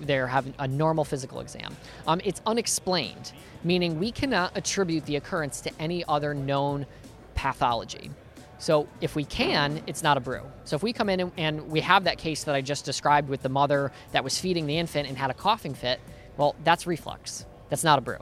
They're 0.00 0.26
having 0.26 0.54
a 0.58 0.68
normal 0.68 1.04
physical 1.04 1.40
exam. 1.40 1.76
Um, 2.06 2.20
it's 2.24 2.40
unexplained, 2.46 3.32
meaning 3.62 3.98
we 3.98 4.10
cannot 4.10 4.56
attribute 4.56 5.06
the 5.06 5.16
occurrence 5.16 5.60
to 5.62 5.70
any 5.78 6.04
other 6.06 6.34
known 6.34 6.86
pathology. 7.34 8.10
So 8.58 8.88
if 9.00 9.14
we 9.14 9.24
can, 9.24 9.82
it's 9.86 10.02
not 10.02 10.16
a 10.16 10.20
brew. 10.20 10.42
So 10.64 10.76
if 10.76 10.82
we 10.82 10.92
come 10.92 11.10
in 11.10 11.20
and, 11.20 11.32
and 11.36 11.70
we 11.70 11.80
have 11.80 12.04
that 12.04 12.18
case 12.18 12.44
that 12.44 12.54
I 12.54 12.60
just 12.60 12.84
described 12.84 13.28
with 13.28 13.42
the 13.42 13.48
mother 13.48 13.92
that 14.12 14.24
was 14.24 14.38
feeding 14.38 14.66
the 14.66 14.78
infant 14.78 15.08
and 15.08 15.18
had 15.18 15.30
a 15.30 15.34
coughing 15.34 15.74
fit, 15.74 16.00
well, 16.36 16.54
that's 16.64 16.86
reflux. 16.86 17.44
That's 17.68 17.84
not 17.84 17.98
a 17.98 18.02
brew. 18.02 18.18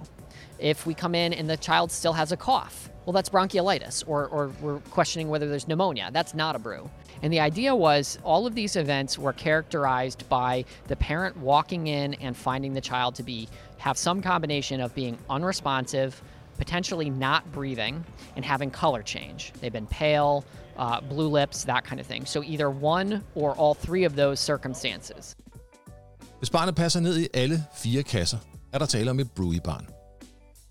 If 0.62 0.86
we 0.86 0.94
come 0.94 1.16
in 1.16 1.32
and 1.32 1.50
the 1.50 1.56
child 1.56 1.90
still 1.90 2.12
has 2.12 2.30
a 2.30 2.36
cough, 2.36 2.88
well, 3.04 3.12
that's 3.12 3.28
bronchiolitis, 3.28 4.04
or, 4.06 4.28
or 4.28 4.52
we're 4.60 4.78
questioning 4.90 5.28
whether 5.28 5.48
there's 5.48 5.66
pneumonia. 5.66 6.10
That's 6.12 6.34
not 6.34 6.54
a 6.54 6.60
brew. 6.60 6.88
And 7.20 7.32
the 7.32 7.40
idea 7.40 7.74
was 7.74 8.16
all 8.22 8.46
of 8.46 8.54
these 8.54 8.76
events 8.76 9.18
were 9.18 9.32
characterized 9.32 10.28
by 10.28 10.64
the 10.86 10.94
parent 10.94 11.36
walking 11.36 11.88
in 11.88 12.14
and 12.14 12.36
finding 12.36 12.74
the 12.74 12.80
child 12.80 13.16
to 13.16 13.24
be 13.24 13.48
have 13.78 13.98
some 13.98 14.22
combination 14.22 14.80
of 14.80 14.94
being 14.94 15.18
unresponsive, 15.28 16.22
potentially 16.58 17.10
not 17.10 17.50
breathing, 17.50 18.04
and 18.36 18.44
having 18.44 18.70
color 18.70 19.02
change. 19.02 19.52
They've 19.60 19.72
been 19.72 19.88
pale, 19.88 20.44
uh, 20.76 21.00
blue 21.00 21.26
lips, 21.26 21.64
that 21.64 21.84
kind 21.84 22.00
of 22.00 22.06
thing. 22.06 22.24
So 22.24 22.44
either 22.44 22.70
one 22.70 23.24
or 23.34 23.56
all 23.56 23.74
three 23.74 24.04
of 24.04 24.14
those 24.14 24.38
circumstances. 24.38 25.34
Hvis 26.38 26.50
barnet 26.50 26.76
passer 26.76 27.00
ned 27.00 27.16
i 27.16 27.28
alle 27.34 27.58
fire 27.72 28.02
kasser, 28.02 28.38
er 28.72 28.78
der 28.78 28.86
tale 28.86 29.10
om 29.10 29.20
et 29.20 29.34
Brewy-barn. 29.34 30.01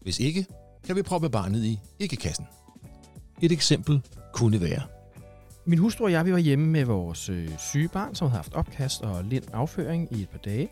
Hvis 0.02 0.20
ikke, 0.20 0.46
kan 0.84 0.96
vi 0.96 1.02
proppe 1.02 1.30
barnet 1.30 1.64
i 1.64 1.80
ikke-kassen. 2.00 2.46
Et 3.42 3.52
eksempel 3.52 4.02
kunne 4.34 4.62
være. 4.62 4.82
Min 5.66 5.80
hustru 5.80 6.04
og 6.04 6.12
jeg, 6.12 6.26
vi 6.26 6.32
var 6.32 6.38
hjemme 6.38 6.68
med 6.68 6.86
vores 6.86 7.30
øh, 7.30 7.50
syge 7.58 7.88
barn, 7.88 8.16
som 8.16 8.28
havde 8.28 8.38
haft 8.38 8.54
opkast 8.54 9.02
og 9.02 9.24
lind 9.24 9.44
afføring 9.54 10.18
i 10.18 10.22
et 10.22 10.30
par 10.30 10.38
dage. 10.38 10.70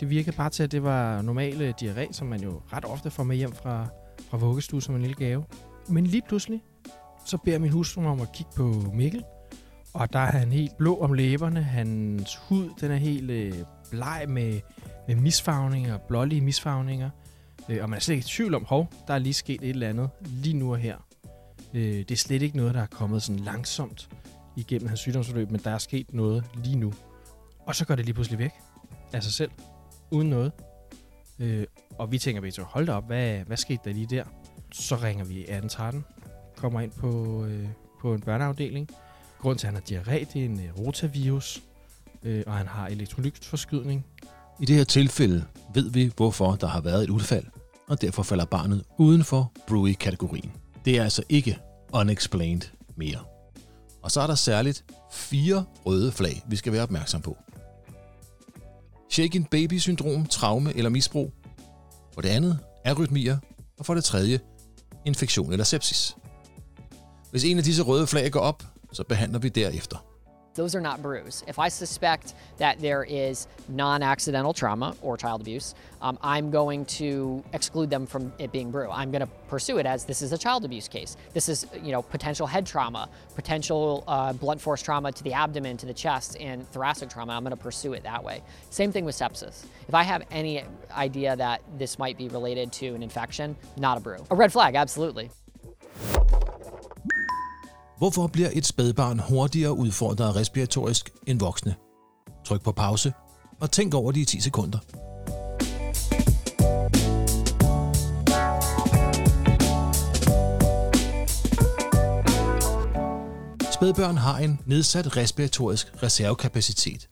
Det 0.00 0.10
virkede 0.10 0.36
bare 0.36 0.50
til, 0.50 0.62
at 0.62 0.72
det 0.72 0.82
var 0.82 1.22
normale 1.22 1.74
diarré, 1.82 2.12
som 2.12 2.26
man 2.26 2.40
jo 2.40 2.60
ret 2.72 2.84
ofte 2.84 3.10
får 3.10 3.22
med 3.22 3.36
hjem 3.36 3.52
fra, 3.52 3.86
fra 4.30 4.36
vuggestue 4.38 4.82
som 4.82 4.94
en 4.94 5.00
lille 5.00 5.16
gave. 5.16 5.44
Men 5.88 6.06
lige 6.06 6.22
pludselig, 6.28 6.62
så 7.26 7.38
beder 7.44 7.58
min 7.58 7.70
hustru 7.70 8.00
mig 8.00 8.10
om 8.10 8.20
at 8.20 8.32
kigge 8.32 8.52
på 8.56 8.84
Mikkel, 8.94 9.24
og 9.92 10.12
der 10.12 10.18
er 10.18 10.38
han 10.38 10.52
helt 10.52 10.76
blå 10.76 10.98
om 10.98 11.12
læberne. 11.12 11.62
Hans 11.62 12.36
hud, 12.36 12.70
den 12.80 12.90
er 12.90 12.96
helt 12.96 13.30
øh, 13.30 13.54
bleg 13.90 14.24
med, 14.28 14.60
med 15.08 15.16
misfarvninger, 15.16 15.98
blålige 16.08 16.40
misfarvninger. 16.40 17.10
Øh, 17.68 17.82
og 17.82 17.90
man 17.90 17.96
er 17.96 18.00
slet 18.00 18.14
ikke 18.14 18.24
i 18.24 18.28
tvivl 18.28 18.54
om, 18.54 18.64
hov, 18.64 18.92
der 19.06 19.14
er 19.14 19.18
lige 19.18 19.34
sket 19.34 19.62
et 19.62 19.68
eller 19.68 19.88
andet 19.88 20.10
lige 20.24 20.56
nu 20.56 20.72
og 20.72 20.78
her. 20.78 20.96
Øh, 21.74 21.82
det 21.82 22.10
er 22.10 22.16
slet 22.16 22.42
ikke 22.42 22.56
noget, 22.56 22.74
der 22.74 22.80
er 22.80 22.86
kommet 22.86 23.22
sådan 23.22 23.38
langsomt 23.38 24.08
igennem 24.56 24.88
hans 24.88 25.00
sygdomsforløb, 25.00 25.50
men 25.50 25.60
der 25.64 25.70
er 25.70 25.78
sket 25.78 26.14
noget 26.14 26.44
lige 26.64 26.76
nu. 26.76 26.92
Og 27.66 27.74
så 27.74 27.86
går 27.86 27.94
det 27.94 28.04
lige 28.04 28.14
pludselig 28.14 28.38
væk 28.38 28.52
af 29.12 29.22
sig 29.22 29.32
selv, 29.32 29.50
uden 30.10 30.30
noget. 30.30 30.52
Øh, 31.38 31.66
og 31.98 32.12
vi 32.12 32.18
tænker 32.18 32.40
begge 32.40 32.54
to, 32.54 32.62
hold 32.62 32.86
da 32.86 32.92
op, 32.92 33.06
hvad, 33.06 33.38
hvad 33.38 33.56
skete 33.56 33.80
der 33.84 33.92
lige 33.92 34.06
der? 34.06 34.24
Så 34.72 34.96
ringer 34.96 35.24
vi 35.24 35.34
1813, 35.34 36.04
kommer 36.56 36.80
ind 36.80 36.92
på, 36.92 37.44
øh, 37.44 37.68
på 38.00 38.14
en 38.14 38.20
børneafdeling. 38.20 38.88
Grunden 39.38 39.58
til, 39.58 39.66
at 39.66 39.72
han 39.72 39.82
har 39.82 39.98
diarré, 39.98 40.18
det 40.34 40.36
er 40.36 40.44
en 40.44 40.60
øh, 40.60 40.78
rotavirus, 40.78 41.62
øh, 42.22 42.42
og 42.46 42.52
han 42.52 42.66
har 42.66 42.86
elektrolytforskydning. 42.86 44.06
I 44.60 44.64
det 44.64 44.76
her 44.76 44.84
tilfælde 44.84 45.44
ved 45.74 45.90
vi, 45.90 46.12
hvorfor 46.16 46.54
der 46.54 46.66
har 46.66 46.80
været 46.80 47.04
et 47.04 47.10
udfald, 47.10 47.44
og 47.88 48.00
derfor 48.00 48.22
falder 48.22 48.44
barnet 48.44 48.84
uden 48.98 49.24
for 49.24 49.52
Brewy-kategorien. 49.66 50.52
Det 50.84 50.98
er 50.98 51.04
altså 51.04 51.22
ikke 51.28 51.58
unexplained 51.92 52.62
mere. 52.96 53.18
Og 54.02 54.10
så 54.10 54.20
er 54.20 54.26
der 54.26 54.34
særligt 54.34 54.84
fire 55.12 55.64
røde 55.86 56.12
flag, 56.12 56.42
vi 56.46 56.56
skal 56.56 56.72
være 56.72 56.82
opmærksom 56.82 57.22
på. 57.22 57.36
Shaken 59.10 59.44
baby-syndrom, 59.44 60.26
traume 60.26 60.76
eller 60.76 60.90
misbrug. 60.90 61.32
For 62.14 62.20
det 62.20 62.28
andet, 62.28 62.58
arytmier. 62.84 63.38
Og 63.78 63.86
for 63.86 63.94
det 63.94 64.04
tredje, 64.04 64.40
infektion 65.04 65.52
eller 65.52 65.64
sepsis. 65.64 66.16
Hvis 67.30 67.44
en 67.44 67.58
af 67.58 67.64
disse 67.64 67.82
røde 67.82 68.06
flag 68.06 68.30
går 68.30 68.40
op, 68.40 68.62
så 68.92 69.04
behandler 69.04 69.38
vi 69.38 69.48
derefter. 69.48 70.11
Those 70.54 70.74
are 70.74 70.80
not 70.80 71.02
brews. 71.02 71.42
If 71.46 71.58
I 71.58 71.68
suspect 71.68 72.34
that 72.58 72.78
there 72.80 73.04
is 73.04 73.46
non 73.68 74.02
accidental 74.02 74.52
trauma 74.52 74.96
or 75.00 75.16
child 75.16 75.40
abuse, 75.40 75.74
um, 76.00 76.18
I'm 76.22 76.50
going 76.50 76.84
to 76.86 77.42
exclude 77.52 77.88
them 77.90 78.06
from 78.06 78.32
it 78.38 78.52
being 78.52 78.70
brew. 78.70 78.90
I'm 78.90 79.10
going 79.10 79.20
to 79.20 79.28
pursue 79.48 79.78
it 79.78 79.86
as 79.86 80.04
this 80.04 80.20
is 80.20 80.32
a 80.32 80.38
child 80.38 80.64
abuse 80.64 80.88
case. 80.88 81.16
This 81.32 81.48
is, 81.48 81.66
you 81.82 81.92
know, 81.92 82.02
potential 82.02 82.46
head 82.46 82.66
trauma, 82.66 83.08
potential 83.34 84.04
uh, 84.06 84.32
blunt 84.32 84.60
force 84.60 84.82
trauma 84.82 85.12
to 85.12 85.24
the 85.24 85.32
abdomen, 85.32 85.76
to 85.78 85.86
the 85.86 85.94
chest, 85.94 86.36
and 86.38 86.68
thoracic 86.70 87.08
trauma. 87.08 87.32
I'm 87.32 87.42
going 87.42 87.56
to 87.56 87.56
pursue 87.56 87.94
it 87.94 88.02
that 88.02 88.22
way. 88.22 88.42
Same 88.70 88.92
thing 88.92 89.04
with 89.04 89.14
sepsis. 89.14 89.64
If 89.88 89.94
I 89.94 90.02
have 90.02 90.22
any 90.30 90.64
idea 90.90 91.36
that 91.36 91.62
this 91.78 91.98
might 91.98 92.18
be 92.18 92.28
related 92.28 92.72
to 92.74 92.88
an 92.94 93.02
infection, 93.02 93.56
not 93.78 93.96
a 93.96 94.00
brew. 94.00 94.24
A 94.30 94.34
red 94.34 94.52
flag, 94.52 94.74
absolutely. 94.74 95.30
Hvorfor 98.02 98.26
bliver 98.26 98.48
et 98.52 98.66
spædbarn 98.66 99.18
hurtigere 99.18 99.72
udfordret 99.72 100.36
respiratorisk 100.36 101.10
end 101.26 101.38
voksne? 101.38 101.74
Tryk 102.44 102.62
på 102.62 102.72
pause 102.72 103.12
og 103.60 103.70
tænk 103.70 103.94
over 103.94 104.12
det 104.12 104.20
i 104.20 104.24
10 104.24 104.40
sekunder. 104.40 104.78
Spædbørn 113.72 114.16
har 114.16 114.38
en 114.38 114.60
nedsat 114.66 115.16
respiratorisk 115.16 116.02
reservekapacitet. 116.02 117.08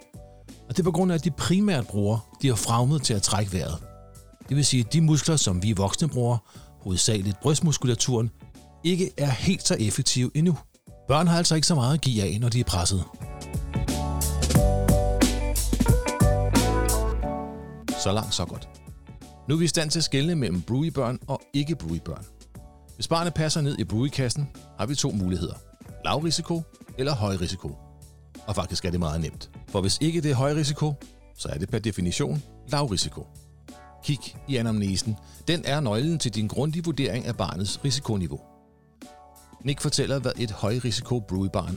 Og 0.68 0.76
det 0.76 0.78
er 0.78 0.84
på 0.84 0.92
grund 0.92 1.12
af, 1.12 1.16
at 1.16 1.24
de 1.24 1.30
primært 1.30 1.86
bruger 1.86 2.36
diafragmet 2.42 3.02
til 3.02 3.14
at 3.14 3.22
trække 3.22 3.52
vejret. 3.52 3.82
Det 4.48 4.56
vil 4.56 4.64
sige, 4.64 4.84
at 4.86 4.92
de 4.92 5.00
muskler, 5.00 5.36
som 5.36 5.62
vi 5.62 5.72
voksne 5.72 6.08
bruger, 6.08 6.38
hovedsageligt 6.80 7.40
brystmuskulaturen, 7.40 8.30
ikke 8.84 9.10
er 9.16 9.30
helt 9.30 9.66
så 9.66 9.76
effektive 9.80 10.30
endnu. 10.34 10.56
Børn 11.10 11.26
har 11.26 11.38
altså 11.38 11.54
ikke 11.54 11.66
så 11.66 11.74
meget 11.74 11.94
at 11.94 12.00
give 12.00 12.22
af, 12.22 12.38
når 12.40 12.48
de 12.48 12.60
er 12.60 12.64
presset. 12.64 13.04
Så 18.02 18.12
langt, 18.12 18.34
så 18.34 18.44
godt. 18.48 18.68
Nu 19.48 19.54
er 19.54 19.58
vi 19.58 19.64
i 19.64 19.68
stand 19.68 19.90
til 19.90 19.98
at 19.98 20.04
skelne 20.04 20.34
mellem 20.34 20.62
Brewy-børn 20.62 21.18
og 21.26 21.40
ikke 21.52 21.76
Brewy-børn. 21.76 22.24
Hvis 22.94 23.08
barnet 23.08 23.34
passer 23.34 23.60
ned 23.60 23.78
i 23.78 23.84
Brewy-kassen, 23.84 24.48
har 24.78 24.86
vi 24.86 24.94
to 24.94 25.10
muligheder. 25.10 25.54
Lav 26.04 26.18
risiko 26.18 26.62
eller 26.98 27.14
høj 27.14 27.36
risiko. 27.40 27.76
Og 28.46 28.54
faktisk 28.54 28.84
er 28.84 28.90
det 28.90 29.00
meget 29.00 29.20
nemt. 29.20 29.50
For 29.68 29.80
hvis 29.80 29.98
ikke 30.00 30.20
det 30.20 30.30
er 30.30 30.34
høj 30.34 30.52
risiko, 30.52 30.94
så 31.38 31.48
er 31.48 31.58
det 31.58 31.68
per 31.68 31.78
definition 31.78 32.42
lav 32.68 32.84
risiko. 32.86 33.26
Kig 34.04 34.36
i 34.48 34.56
anamnesen. 34.56 35.16
Den 35.48 35.62
er 35.64 35.80
nøglen 35.80 36.18
til 36.18 36.34
din 36.34 36.48
grundige 36.48 36.84
vurdering 36.84 37.26
af 37.26 37.36
barnets 37.36 37.84
risikoniveau. 37.84 38.40
Nick 39.64 39.80
fortæller, 39.80 40.18
hvad 40.18 40.32
et 40.38 40.50
højrisiko 40.50 41.16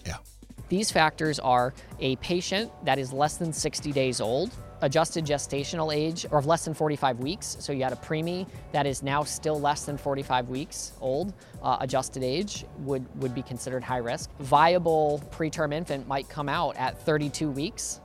er. 0.05 0.23
These 0.69 0.93
factors 0.93 1.39
are 1.39 1.71
a 1.99 2.15
patient 2.15 2.71
that 2.85 2.97
is 2.97 3.13
less 3.13 3.37
than 3.37 3.53
60 3.53 3.91
days 3.91 4.21
old, 4.21 4.49
adjusted 4.81 5.25
gestational 5.25 5.93
age 5.93 6.25
or 6.31 6.39
of 6.39 6.45
less 6.45 6.65
than 6.65 6.73
45 6.73 7.19
weeks. 7.19 7.57
So 7.59 7.73
you 7.73 7.83
had 7.83 7.93
a 7.93 7.99
preemie 8.07 8.47
that 8.71 8.85
is 8.87 9.03
now 9.03 9.23
still 9.23 9.59
less 9.59 9.85
than 9.85 9.97
45 9.97 10.49
weeks 10.49 10.93
old, 11.01 11.33
uh, 11.61 11.77
adjusted 11.79 12.23
age 12.23 12.65
would, 12.79 13.03
would 13.21 13.35
be 13.35 13.41
considered 13.41 13.83
high 13.83 14.01
risk. 14.11 14.29
Viable 14.39 15.21
preterm 15.31 15.73
infant 15.73 16.07
might 16.07 16.27
come 16.29 16.49
out 16.49 16.75
at 16.77 16.97
32 17.05 17.51
weeks. 17.51 17.99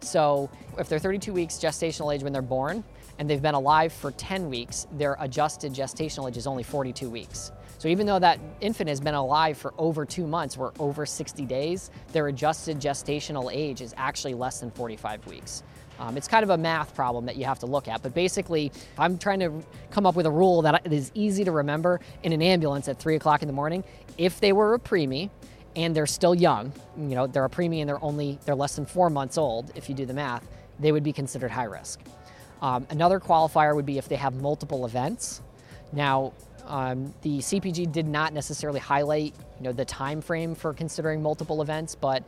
So 0.00 0.50
if 0.78 0.88
they're 0.88 0.98
32 0.98 1.32
weeks 1.32 1.54
gestational 1.54 2.14
age 2.14 2.22
when 2.22 2.32
they're 2.32 2.42
born 2.42 2.84
and 3.20 3.28
they've 3.28 3.42
been 3.42 3.54
alive 3.54 3.92
for 3.92 4.12
10 4.12 4.48
weeks, 4.48 4.86
their 4.92 5.14
adjusted 5.20 5.74
gestational 5.74 6.26
age 6.26 6.38
is 6.38 6.46
only 6.46 6.62
42 6.62 7.10
weeks. 7.10 7.52
So 7.76 7.88
even 7.88 8.06
though 8.06 8.18
that 8.18 8.40
infant 8.62 8.88
has 8.88 8.98
been 8.98 9.14
alive 9.14 9.58
for 9.58 9.74
over 9.76 10.06
two 10.06 10.26
months 10.26 10.56
we're 10.56 10.72
over 10.78 11.04
60 11.04 11.44
days, 11.44 11.90
their 12.12 12.28
adjusted 12.28 12.80
gestational 12.80 13.52
age 13.52 13.82
is 13.82 13.94
actually 13.98 14.32
less 14.32 14.60
than 14.60 14.70
45 14.70 15.26
weeks. 15.26 15.62
Um, 15.98 16.16
it's 16.16 16.26
kind 16.26 16.42
of 16.42 16.48
a 16.48 16.56
math 16.56 16.94
problem 16.94 17.26
that 17.26 17.36
you 17.36 17.44
have 17.44 17.58
to 17.58 17.66
look 17.66 17.88
at. 17.88 18.02
But 18.02 18.14
basically, 18.14 18.72
I'm 18.96 19.18
trying 19.18 19.40
to 19.40 19.52
come 19.90 20.06
up 20.06 20.14
with 20.14 20.24
a 20.24 20.30
rule 20.30 20.62
that 20.62 20.90
is 20.90 21.12
easy 21.12 21.44
to 21.44 21.52
remember 21.52 22.00
in 22.22 22.32
an 22.32 22.40
ambulance 22.40 22.88
at 22.88 22.98
3 22.98 23.16
o'clock 23.16 23.42
in 23.42 23.48
the 23.48 23.54
morning. 23.54 23.84
If 24.16 24.40
they 24.40 24.54
were 24.54 24.72
a 24.72 24.78
preemie 24.78 25.28
and 25.76 25.94
they're 25.94 26.06
still 26.06 26.34
young, 26.34 26.72
you 26.96 27.14
know, 27.14 27.26
they're 27.26 27.44
a 27.44 27.50
preemie 27.50 27.80
and 27.80 27.88
they're 27.88 28.02
only, 28.02 28.38
they're 28.46 28.54
less 28.54 28.76
than 28.76 28.86
four 28.86 29.10
months 29.10 29.36
old, 29.36 29.72
if 29.74 29.90
you 29.90 29.94
do 29.94 30.06
the 30.06 30.14
math, 30.14 30.48
they 30.78 30.90
would 30.90 31.04
be 31.04 31.12
considered 31.12 31.50
high 31.50 31.64
risk. 31.64 32.00
Um, 32.60 32.86
another 32.90 33.20
qualifier 33.20 33.74
would 33.74 33.86
be 33.86 33.98
if 33.98 34.08
they 34.08 34.16
have 34.16 34.34
multiple 34.40 34.84
events. 34.84 35.42
Now, 35.92 36.32
um, 36.66 37.14
the 37.22 37.38
CPG 37.38 37.90
did 37.90 38.06
not 38.06 38.32
necessarily 38.32 38.80
highlight, 38.80 39.34
you 39.58 39.64
know, 39.64 39.72
the 39.72 39.84
time 39.84 40.20
frame 40.20 40.54
for 40.54 40.72
considering 40.72 41.22
multiple 41.22 41.62
events, 41.62 41.94
but 41.94 42.22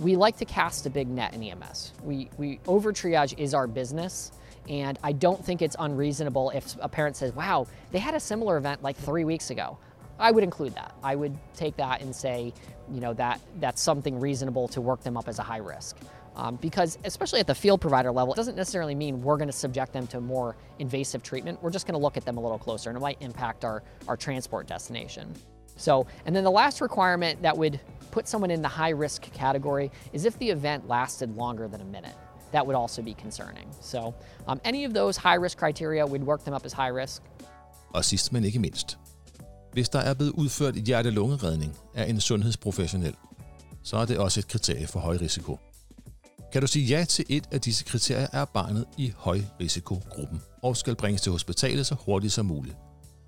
we 0.00 0.16
like 0.16 0.36
to 0.38 0.44
cast 0.44 0.86
a 0.86 0.90
big 0.90 1.08
net 1.08 1.34
in 1.34 1.42
EMS. 1.42 1.92
We, 2.02 2.28
we 2.36 2.60
over 2.66 2.92
triage 2.92 3.38
is 3.38 3.54
our 3.54 3.66
business, 3.66 4.32
and 4.68 4.98
I 5.02 5.12
don't 5.12 5.42
think 5.42 5.62
it's 5.62 5.76
unreasonable 5.78 6.50
if 6.50 6.76
a 6.80 6.88
parent 6.88 7.16
says, 7.16 7.32
"Wow, 7.34 7.66
they 7.92 7.98
had 7.98 8.14
a 8.14 8.20
similar 8.20 8.58
event 8.58 8.82
like 8.82 8.96
three 8.96 9.24
weeks 9.24 9.50
ago." 9.50 9.78
I 10.18 10.30
would 10.30 10.44
include 10.44 10.74
that. 10.74 10.94
I 11.02 11.14
would 11.14 11.36
take 11.54 11.76
that 11.76 12.00
and 12.00 12.14
say, 12.14 12.52
you 12.90 13.00
know, 13.00 13.12
that 13.14 13.40
that's 13.60 13.82
something 13.82 14.18
reasonable 14.18 14.68
to 14.68 14.80
work 14.80 15.02
them 15.02 15.16
up 15.16 15.28
as 15.28 15.38
a 15.38 15.42
high 15.42 15.58
risk. 15.58 15.96
Um, 16.36 16.56
because 16.56 16.98
especially 17.04 17.40
at 17.40 17.46
the 17.46 17.54
field 17.54 17.80
provider 17.80 18.12
level, 18.12 18.34
it 18.34 18.36
doesn't 18.36 18.56
necessarily 18.56 18.94
mean 18.94 19.22
we're 19.22 19.38
going 19.38 19.48
to 19.48 19.56
subject 19.56 19.92
them 19.92 20.06
to 20.08 20.20
more 20.20 20.54
invasive 20.78 21.22
treatment. 21.22 21.62
We're 21.62 21.70
just 21.70 21.86
going 21.86 21.98
to 21.98 22.02
look 22.02 22.16
at 22.18 22.26
them 22.26 22.36
a 22.36 22.40
little 22.40 22.58
closer, 22.58 22.90
and 22.90 22.96
it 22.96 23.00
might 23.00 23.16
impact 23.22 23.64
our, 23.64 23.82
our 24.06 24.16
transport 24.16 24.66
destination. 24.66 25.34
So, 25.76 26.06
and 26.26 26.36
then 26.36 26.44
the 26.44 26.50
last 26.50 26.80
requirement 26.80 27.42
that 27.42 27.56
would 27.56 27.80
put 28.10 28.28
someone 28.28 28.50
in 28.50 28.62
the 28.62 28.68
high 28.68 28.90
risk 28.90 29.22
category 29.32 29.90
is 30.12 30.24
if 30.24 30.38
the 30.38 30.50
event 30.50 30.88
lasted 30.88 31.36
longer 31.36 31.68
than 31.68 31.80
a 31.80 31.84
minute. 31.84 32.14
That 32.52 32.66
would 32.66 32.76
also 32.76 33.02
be 33.02 33.14
concerning. 33.14 33.68
So, 33.80 34.14
um, 34.46 34.60
any 34.64 34.84
of 34.84 34.94
those 34.94 35.16
high 35.16 35.34
risk 35.34 35.58
criteria, 35.58 36.06
we'd 36.06 36.24
work 36.24 36.44
them 36.44 36.54
up 36.54 36.64
as 36.64 36.72
high 36.72 36.92
risk. 37.02 37.22
Og 37.94 38.04
sidst 38.04 38.32
men 38.32 38.44
ikke 38.44 38.58
mindst. 38.58 38.98
Hvis 39.72 39.88
der 39.88 39.98
er 39.98 40.14
blevet 40.14 40.32
udført 40.32 40.74
hjerte-lungeredning 40.74 41.76
af 41.94 42.10
en 42.10 42.20
sundhedsprofessionel, 42.20 43.14
så 43.82 43.96
er 43.96 44.04
det 44.04 44.18
også 44.18 44.40
et 44.40 44.48
kriterie 44.48 44.86
for 44.86 45.00
høj 45.00 45.16
risiko. 45.16 45.58
Kan 46.56 46.60
du 46.60 46.66
sige 46.66 46.86
ja 46.86 47.04
til 47.04 47.24
et 47.28 47.44
af 47.52 47.60
disse 47.60 47.84
kriterier, 47.84 48.26
er 48.32 48.44
barnet 48.44 48.84
i 48.98 49.12
højrisikogruppen 49.16 50.42
og 50.62 50.76
skal 50.76 50.94
bringes 50.94 51.20
til 51.20 51.32
hospitalet 51.32 51.86
så 51.86 51.94
hurtigt 51.94 52.32
som 52.32 52.46
muligt. 52.46 52.76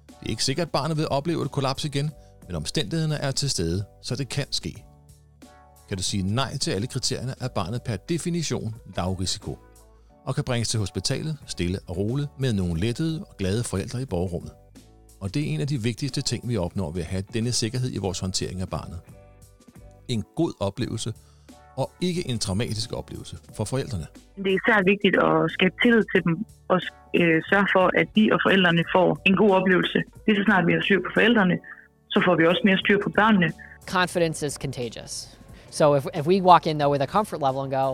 Det 0.06 0.26
er 0.26 0.30
ikke 0.30 0.44
sikkert, 0.44 0.66
at 0.66 0.73
barnet 0.73 0.97
vil 0.97 1.08
opleve 1.08 1.44
et 1.44 1.50
kollaps 1.50 1.85
igen, 1.85 2.11
men 2.47 2.56
omstændighederne 2.56 3.14
er 3.14 3.30
til 3.30 3.50
stede, 3.50 3.85
så 4.02 4.16
det 4.16 4.28
kan 4.28 4.47
ske. 4.50 4.85
Kan 5.88 5.97
du 5.97 6.02
sige 6.02 6.23
nej 6.23 6.56
til 6.56 6.70
alle 6.70 6.87
kriterierne, 6.87 7.35
er 7.40 7.49
barnet 7.49 7.82
per 7.82 7.97
definition 7.97 8.75
lav 8.97 9.12
risiko 9.12 9.58
og 10.25 10.35
kan 10.35 10.44
bringes 10.44 10.68
til 10.68 10.80
hospitalet 10.80 11.37
stille 11.47 11.78
og 11.87 11.97
roligt 11.97 12.28
med 12.38 12.52
nogle 12.52 12.80
lettede 12.80 13.25
og 13.25 13.37
glade 13.37 13.64
forældre 13.64 14.02
i 14.02 14.04
borgerrummet. 14.04 14.52
Og 15.20 15.35
det 15.35 15.42
er 15.42 15.47
en 15.47 15.61
af 15.61 15.66
de 15.66 15.82
vigtigste 15.82 16.20
ting, 16.20 16.49
vi 16.49 16.56
opnår 16.56 16.90
ved 16.90 17.02
at 17.02 17.08
have 17.08 17.25
denne 17.32 17.52
sikkerhed 17.52 17.92
i 17.92 17.99
vores 17.99 18.18
håndtering 18.18 18.61
af 18.61 18.68
barnet. 18.68 19.00
En 20.08 20.25
god 20.37 20.52
oplevelse 20.61 21.12
og 21.80 21.90
ikke 22.00 22.28
en 22.30 22.38
traumatisk 22.38 22.92
oplevelse 22.92 23.37
for 23.56 23.64
forældrene. 23.64 24.06
Det 24.37 24.50
er 24.52 24.58
især 24.61 24.78
vigtigt 24.92 25.16
at 25.16 25.50
skabe 25.56 25.75
tillid 25.82 26.04
til 26.12 26.20
dem 26.25 26.35
og 26.68 26.80
øh, 27.20 27.42
sørge 27.50 27.68
for, 27.75 27.90
at 28.00 28.08
de 28.16 28.30
og 28.35 28.40
forældrene 28.47 28.85
får 28.94 29.08
en 29.28 29.37
god 29.37 29.50
oplevelse. 29.50 29.99
Lige 30.26 30.37
så 30.37 30.42
snart 30.49 30.66
vi 30.66 30.73
har 30.73 30.80
styr 30.80 31.00
på 31.06 31.11
forældrene, 31.14 31.56
så 32.12 32.23
får 32.25 32.35
vi 32.37 32.47
også 32.47 32.62
mere 32.64 32.78
styr 32.78 32.99
på 33.04 33.11
børnene. 33.18 33.52
Confidence 33.87 34.47
is 34.47 34.54
contagious. 34.64 35.38
So 35.70 35.85
if, 35.99 36.04
if 36.20 36.26
we 36.26 36.42
walk 36.42 36.66
in 36.66 36.78
though 36.78 36.92
with 36.94 37.02
a 37.08 37.11
comfort 37.16 37.40
level 37.47 37.61
and 37.66 37.73
go, 37.82 37.87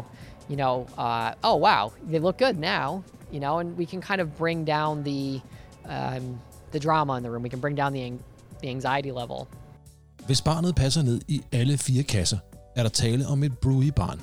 you 0.50 0.56
know, 0.62 0.74
uh, 1.06 1.30
oh 1.48 1.56
wow, 1.68 1.92
they 2.10 2.20
look 2.26 2.36
good 2.38 2.56
now, 2.58 2.86
you 3.34 3.40
know, 3.44 3.54
and 3.60 3.68
we 3.80 3.86
can 3.92 4.00
kind 4.10 4.20
of 4.24 4.28
bring 4.42 4.58
down 4.74 4.92
the 5.10 5.40
um, 5.94 6.24
the 6.72 6.80
drama 6.86 7.12
in 7.18 7.22
the 7.22 7.30
room. 7.30 7.42
We 7.42 7.48
can 7.48 7.60
bring 7.60 7.76
down 7.76 7.92
the, 7.92 8.12
the 8.62 8.68
anxiety 8.68 9.12
level. 9.20 9.46
Hvis 10.26 10.42
barnet 10.42 10.74
passer 10.74 11.02
ned 11.02 11.20
i 11.28 11.42
alle 11.52 11.78
fire 11.78 12.02
kasser, 12.02 12.38
er 12.76 12.82
der 12.82 12.90
tale 12.90 13.26
om 13.26 13.42
et 13.42 13.58
Brewy-barn. 13.58 14.20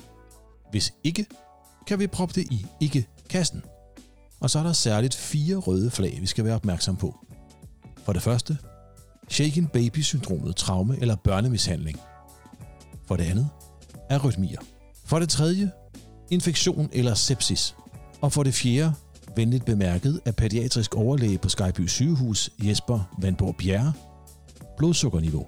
Hvis 0.70 0.92
ikke, 1.04 1.26
kan 1.86 1.98
vi 1.98 2.06
proppe 2.06 2.34
det 2.34 2.52
i 2.52 2.66
ikke-kassen. 2.80 3.62
Og 4.40 4.50
så 4.50 4.58
er 4.58 4.62
der 4.62 4.72
særligt 4.72 5.14
fire 5.14 5.56
røde 5.56 5.90
flag, 5.90 6.18
vi 6.20 6.26
skal 6.26 6.44
være 6.44 6.54
opmærksom 6.54 6.96
på. 6.96 7.18
For 8.04 8.12
det 8.12 8.22
første, 8.22 8.58
shaken 9.28 9.66
baby-syndromet, 9.66 10.56
traume 10.56 11.00
eller 11.00 11.16
børnemishandling. 11.16 12.00
For 13.06 13.16
det 13.16 13.24
andet, 13.24 13.48
arytmier. 14.10 14.60
For 15.04 15.18
det 15.18 15.28
tredje, 15.28 15.70
infektion 16.30 16.88
eller 16.92 17.14
sepsis. 17.14 17.76
Og 18.20 18.32
for 18.32 18.42
det 18.42 18.54
fjerde, 18.54 18.94
venligt 19.36 19.64
bemærket 19.64 20.20
af 20.24 20.36
pædiatrisk 20.36 20.94
overlæge 20.94 21.38
på 21.38 21.48
Skyby 21.48 21.86
sygehus 21.86 22.50
Jesper 22.62 23.16
Vandborg 23.18 23.56
Bjerre, 23.56 23.92
blodsukkerniveau. 24.76 25.46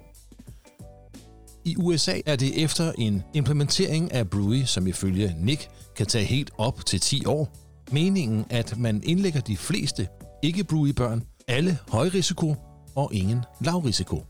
I 1.65 1.75
USA 1.77 2.19
er 2.25 2.35
det 2.35 2.63
efter 2.63 2.91
en 2.97 3.23
implementering 3.33 4.11
af 4.13 4.29
Brewy, 4.29 4.63
som 4.63 4.87
ifølge 4.87 5.35
Nick 5.39 5.69
kan 5.95 6.05
tage 6.05 6.25
helt 6.25 6.51
op 6.57 6.85
til 6.85 6.99
10 6.99 7.25
år, 7.25 7.55
meningen, 7.91 8.45
at 8.49 8.77
man 8.77 9.01
indlægger 9.05 9.39
de 9.39 9.57
fleste 9.57 10.07
ikke-Brewy-børn, 10.43 11.23
alle 11.47 11.77
højrisiko 11.89 12.55
og 12.95 13.13
ingen 13.13 13.39
lavrisiko. 13.61 14.23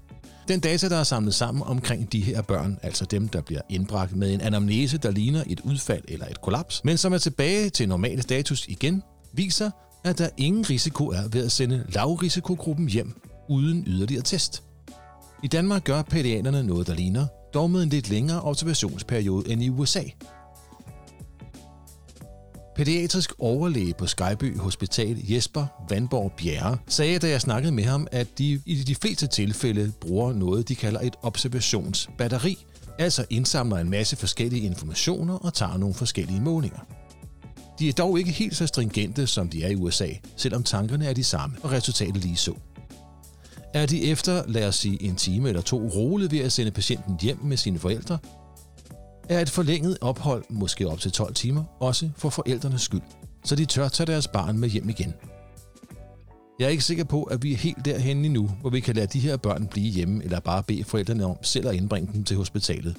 Den 0.48 0.60
data, 0.60 0.90
der 0.90 0.96
er 0.96 1.04
samlet 1.04 1.34
sammen 1.36 1.64
omkring 1.64 2.12
de 2.12 2.22
her 2.22 2.42
børn, 2.42 2.80
altså 2.84 3.06
dem, 3.06 3.28
der 3.28 3.42
bliver 3.42 3.62
indbragt 3.70 4.16
med 4.16 4.34
en 4.34 4.42
anamnese, 4.42 4.98
der 4.98 5.12
ligner 5.12 5.44
et 5.48 5.60
udfald 5.60 6.04
eller 6.08 6.26
et 6.26 6.42
kollaps, 6.42 6.82
men 6.84 6.98
som 6.98 7.14
er 7.14 7.18
tilbage 7.18 7.70
til 7.70 7.90
normal 7.90 8.22
status 8.22 8.68
igen, 8.68 9.04
viser, 9.34 9.72
at 10.04 10.18
der 10.18 10.30
ingen 10.38 10.70
risiko 10.70 11.08
er 11.08 11.28
ved 11.32 11.46
at 11.46 11.52
sende 11.52 11.86
lavrisikogruppen 11.90 12.90
hjem 12.90 13.22
uden 13.50 13.84
yderligere 13.88 14.24
test. 14.24 14.64
I 15.44 15.48
Danmark 15.48 15.84
gør 15.84 16.02
pædianerne 16.02 16.64
noget, 16.64 16.88
der 16.88 16.94
ligner, 16.94 17.28
dog 17.54 17.72
med 17.72 17.84
en 17.84 17.90
lidt 17.90 18.10
længere 18.10 18.42
observationsperiode 18.42 19.52
end 19.52 19.64
i 19.64 19.70
USA. 19.70 20.04
Pædiatrisk 22.76 23.34
overlæge 23.40 23.94
på 23.98 24.08
Skyby 24.08 24.60
Hospital 24.60 25.18
Jesper 25.24 25.66
Vandborg 25.90 26.32
Bjerre 26.38 26.78
sagde, 26.88 27.20
da 27.20 27.30
jeg 27.30 27.42
snakkede 27.42 27.72
med 27.72 27.84
ham, 27.84 28.08
at 28.12 28.38
de 28.38 28.62
i 28.66 28.76
de 28.76 28.96
fleste 28.96 29.28
tilfælde 29.28 29.92
bruger 30.02 30.34
noget, 30.34 30.68
de 30.68 30.76
kalder 30.76 31.00
et 31.00 31.16
observationsbatteri, 31.22 32.66
altså 33.00 33.26
indsamler 33.30 33.78
en 33.78 33.90
masse 33.90 34.16
forskellige 34.16 34.62
informationer 34.62 35.34
og 35.34 35.54
tager 35.54 35.78
nogle 35.78 35.96
forskellige 35.96 36.42
målinger. 36.42 36.80
De 37.80 37.90
er 37.90 37.94
dog 37.94 38.20
ikke 38.20 38.32
helt 38.32 38.56
så 38.56 38.68
stringente, 38.68 39.28
som 39.28 39.50
de 39.50 39.64
er 39.64 39.70
i 39.70 39.76
USA, 39.76 40.08
selvom 40.36 40.64
tankerne 40.64 41.06
er 41.06 41.14
de 41.14 41.24
samme 41.24 41.58
og 41.64 41.72
resultatet 41.72 42.18
lige 42.18 42.36
så. 42.36 42.54
Er 43.76 43.86
de 43.86 44.04
efter, 44.04 44.44
lad 44.48 44.68
os 44.68 44.76
sige, 44.76 45.04
en 45.04 45.16
time 45.16 45.50
eller 45.50 45.62
to 45.62 45.78
roligt 45.78 46.32
ved 46.32 46.40
at 46.40 46.52
sende 46.52 46.72
patienten 46.72 47.18
hjem 47.22 47.38
med 47.44 47.58
sine 47.58 47.80
forældre, 47.80 48.18
er 49.30 49.40
et 49.40 49.50
forlænget 49.50 49.98
ophold, 50.02 50.44
måske 50.50 50.88
op 50.88 51.00
til 51.00 51.12
12 51.12 51.34
timer, 51.34 51.64
også 51.80 52.10
for 52.18 52.30
forældrenes 52.30 52.82
skyld, 52.82 53.02
så 53.46 53.56
de 53.56 53.66
tør 53.66 53.88
tage 53.88 54.08
deres 54.08 54.28
barn 54.28 54.58
med 54.58 54.70
hjem 54.70 54.90
igen. 54.90 55.14
Jeg 56.60 56.66
er 56.66 56.70
ikke 56.70 56.84
sikker 56.84 57.04
på, 57.04 57.24
at 57.24 57.44
vi 57.44 57.54
er 57.54 57.58
helt 57.58 57.86
derhen 57.86 58.26
endnu, 58.26 58.50
hvor 58.62 58.70
vi 58.70 58.80
kan 58.80 58.96
lade 58.96 59.08
de 59.08 59.20
her 59.20 59.38
børn 59.38 59.68
blive 59.68 59.92
hjemme, 59.92 60.24
eller 60.24 60.40
bare 60.40 60.64
bede 60.64 60.84
forældrene 60.84 61.26
om 61.26 61.38
selv 61.42 61.68
at 61.68 61.76
indbringe 61.76 62.14
dem 62.14 62.24
til 62.24 62.38
hospitalet. 62.38 62.98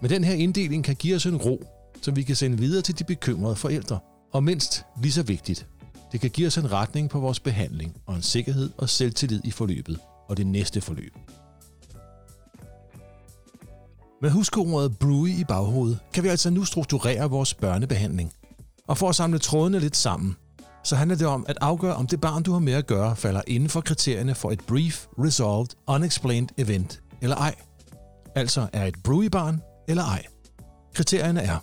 Men 0.00 0.10
den 0.10 0.24
her 0.24 0.34
inddeling 0.34 0.84
kan 0.84 0.96
give 0.96 1.16
os 1.16 1.26
en 1.26 1.36
ro, 1.36 1.64
som 2.02 2.16
vi 2.16 2.22
kan 2.22 2.36
sende 2.36 2.58
videre 2.58 2.82
til 2.82 2.98
de 2.98 3.04
bekymrede 3.04 3.56
forældre. 3.56 3.98
Og 4.32 4.44
mindst 4.44 4.84
lige 5.02 5.12
så 5.12 5.22
vigtigt, 5.22 5.66
det 6.12 6.20
kan 6.20 6.30
give 6.30 6.46
os 6.46 6.58
en 6.58 6.72
retning 6.72 7.10
på 7.10 7.20
vores 7.20 7.40
behandling 7.40 7.96
og 8.06 8.16
en 8.16 8.22
sikkerhed 8.22 8.70
og 8.76 8.88
selvtillid 8.88 9.40
i 9.44 9.50
forløbet 9.50 9.98
og 10.28 10.36
det 10.36 10.46
næste 10.46 10.80
forløb. 10.80 11.12
Med 14.22 14.30
huskeordet 14.30 14.98
Brewy 14.98 15.28
i 15.28 15.44
baghovedet, 15.44 15.98
kan 16.12 16.22
vi 16.22 16.28
altså 16.28 16.50
nu 16.50 16.64
strukturere 16.64 17.30
vores 17.30 17.54
børnebehandling. 17.54 18.32
Og 18.86 18.98
for 18.98 19.08
at 19.08 19.14
samle 19.14 19.38
trådene 19.38 19.80
lidt 19.80 19.96
sammen, 19.96 20.36
så 20.84 20.96
handler 20.96 21.16
det 21.16 21.26
om 21.26 21.44
at 21.48 21.58
afgøre, 21.60 21.94
om 21.94 22.06
det 22.06 22.20
barn, 22.20 22.42
du 22.42 22.52
har 22.52 22.58
med 22.58 22.72
at 22.72 22.86
gøre, 22.86 23.16
falder 23.16 23.42
inden 23.46 23.68
for 23.68 23.80
kriterierne 23.80 24.34
for 24.34 24.50
et 24.50 24.60
Brief 24.66 25.06
Resolved 25.18 25.68
Unexplained 25.86 26.48
Event, 26.58 27.02
eller 27.22 27.36
ej. 27.36 27.54
Altså 28.34 28.66
er 28.72 28.84
et 28.84 28.94
Brewy-barn, 29.04 29.62
eller 29.88 30.04
ej. 30.04 30.24
Kriterierne 30.94 31.40
er, 31.40 31.58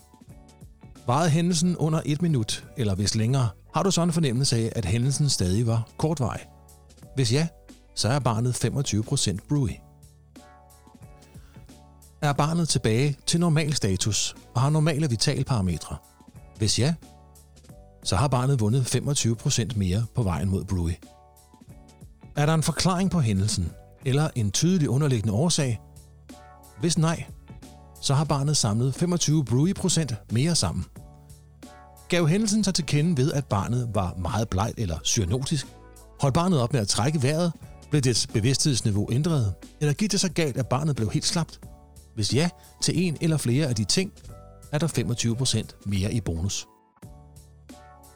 varede 1.08 1.30
hændelsen 1.30 1.78
under 1.78 2.02
et 2.06 2.22
minut, 2.22 2.68
eller 2.78 2.96
hvis 2.96 3.16
længere, 3.16 3.50
har 3.76 3.84
du 3.84 3.92
sådan 3.92 4.10
en 4.10 4.14
fornemmelse 4.14 4.58
af, 4.58 4.72
at 4.76 4.86
hændelsen 4.86 5.30
stadig 5.30 5.68
var 5.68 5.88
kortvej? 5.98 6.46
Hvis 7.16 7.34
ja, 7.34 7.48
så 7.96 8.10
er 8.10 8.20
barnet 8.20 8.66
25% 8.66 9.48
Brewy. 9.50 9.70
Er 12.22 12.34
barnet 12.34 12.70
tilbage 12.70 13.18
til 13.26 13.40
normal 13.40 13.74
status 13.74 14.36
og 14.54 14.62
har 14.62 14.70
normale 14.70 15.10
vitalparametre? 15.10 15.98
Hvis 16.58 16.80
ja, 16.80 16.94
så 18.04 18.16
har 18.16 18.28
barnet 18.28 18.60
vundet 18.60 18.96
25% 18.96 19.78
mere 19.78 20.06
på 20.16 20.24
vejen 20.24 20.50
mod 20.50 20.66
Brewy. 20.66 20.94
Er 22.36 22.46
der 22.46 22.54
en 22.54 22.64
forklaring 22.64 23.12
på 23.12 23.20
hændelsen, 23.20 23.72
eller 24.06 24.30
en 24.36 24.52
tydelig 24.52 24.90
underliggende 24.90 25.34
årsag? 25.34 25.82
Hvis 26.80 26.98
nej, 26.98 27.26
så 28.02 28.14
har 28.14 28.24
barnet 28.24 28.58
samlet 28.58 28.96
25 28.96 29.46
Brewy-procent 29.46 30.16
mere 30.32 30.56
sammen. 30.56 30.86
Gav 32.10 32.28
hændelsen 32.28 32.64
sig 32.64 32.74
til 32.74 32.86
kende 32.86 33.18
ved, 33.18 33.32
at 33.32 33.46
barnet 33.46 33.90
var 33.94 34.16
meget 34.18 34.50
blegt 34.50 34.80
eller 34.80 35.00
cyanotisk? 35.04 35.68
Holdt 36.22 36.34
barnet 36.34 36.62
op 36.62 36.74
med 36.74 36.82
at 36.82 36.88
trække 36.88 37.24
vejret? 37.24 37.54
Blev 37.90 38.02
dets 38.02 38.28
bevidsthedsniveau 38.28 39.12
ændret? 39.12 39.54
Eller 39.80 39.94
gik 39.94 40.12
det 40.12 40.20
så 40.20 40.32
galt, 40.32 40.58
at 40.58 40.68
barnet 40.68 40.96
blev 40.96 41.10
helt 41.10 41.26
slapt? 41.26 41.60
Hvis 42.16 42.34
ja 42.34 42.50
til 42.82 43.04
en 43.04 43.18
eller 43.22 43.38
flere 43.38 43.68
af 43.68 43.76
de 43.76 43.84
ting, 43.84 44.12
er 44.72 44.78
der 44.78 44.88
25% 44.88 45.82
mere 45.86 46.14
i 46.14 46.22
bonus. 46.22 46.68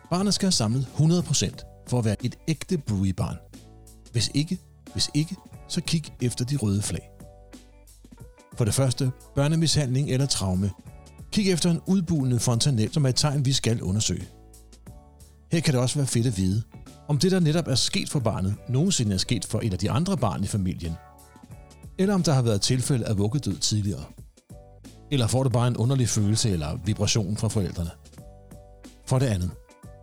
Barnet 0.09 0.33
skal 0.33 0.45
have 0.45 0.51
samlet 0.51 0.87
100% 0.97 1.85
for 1.87 1.99
at 1.99 2.05
være 2.05 2.25
et 2.25 2.35
ægte 2.47 2.77
Brewy-barn. 2.77 3.37
Hvis 4.11 4.31
ikke, 4.33 4.59
hvis 4.93 5.09
ikke, 5.13 5.35
så 5.67 5.81
kig 5.81 6.03
efter 6.21 6.45
de 6.45 6.55
røde 6.55 6.81
flag. 6.81 7.09
For 8.57 8.65
det 8.65 8.73
første, 8.73 9.11
børnemishandling 9.35 10.09
eller 10.09 10.25
traume. 10.25 10.71
Kig 11.39 11.51
efter 11.51 11.71
en 11.71 11.81
udbulende 11.85 12.39
fontanel, 12.39 12.93
som 12.93 13.05
er 13.05 13.09
et 13.09 13.15
tegn, 13.15 13.45
vi 13.45 13.53
skal 13.53 13.81
undersøge. 13.81 14.27
Her 15.51 15.59
kan 15.59 15.73
det 15.73 15.81
også 15.81 15.99
være 15.99 16.07
fedt 16.07 16.27
at 16.27 16.37
vide, 16.37 16.63
om 17.07 17.17
det, 17.17 17.31
der 17.31 17.39
netop 17.39 17.67
er 17.67 17.75
sket 17.75 18.09
for 18.09 18.19
barnet, 18.19 18.55
nogensinde 18.69 19.13
er 19.13 19.17
sket 19.17 19.45
for 19.45 19.59
et 19.63 19.73
af 19.73 19.79
de 19.79 19.91
andre 19.91 20.17
barn 20.17 20.43
i 20.43 20.47
familien, 20.47 20.93
eller 21.97 22.13
om 22.13 22.23
der 22.23 22.33
har 22.33 22.41
været 22.41 22.61
tilfælde 22.61 23.05
af 23.05 23.17
vuggedød 23.17 23.57
tidligere. 23.57 24.03
Eller 25.11 25.27
får 25.27 25.43
det 25.43 25.51
bare 25.51 25.67
en 25.67 25.77
underlig 25.77 26.09
følelse 26.09 26.49
eller 26.49 26.79
vibration 26.85 27.37
fra 27.37 27.47
forældrene. 27.47 27.91
For 29.05 29.19
det 29.19 29.25
andet, 29.25 29.51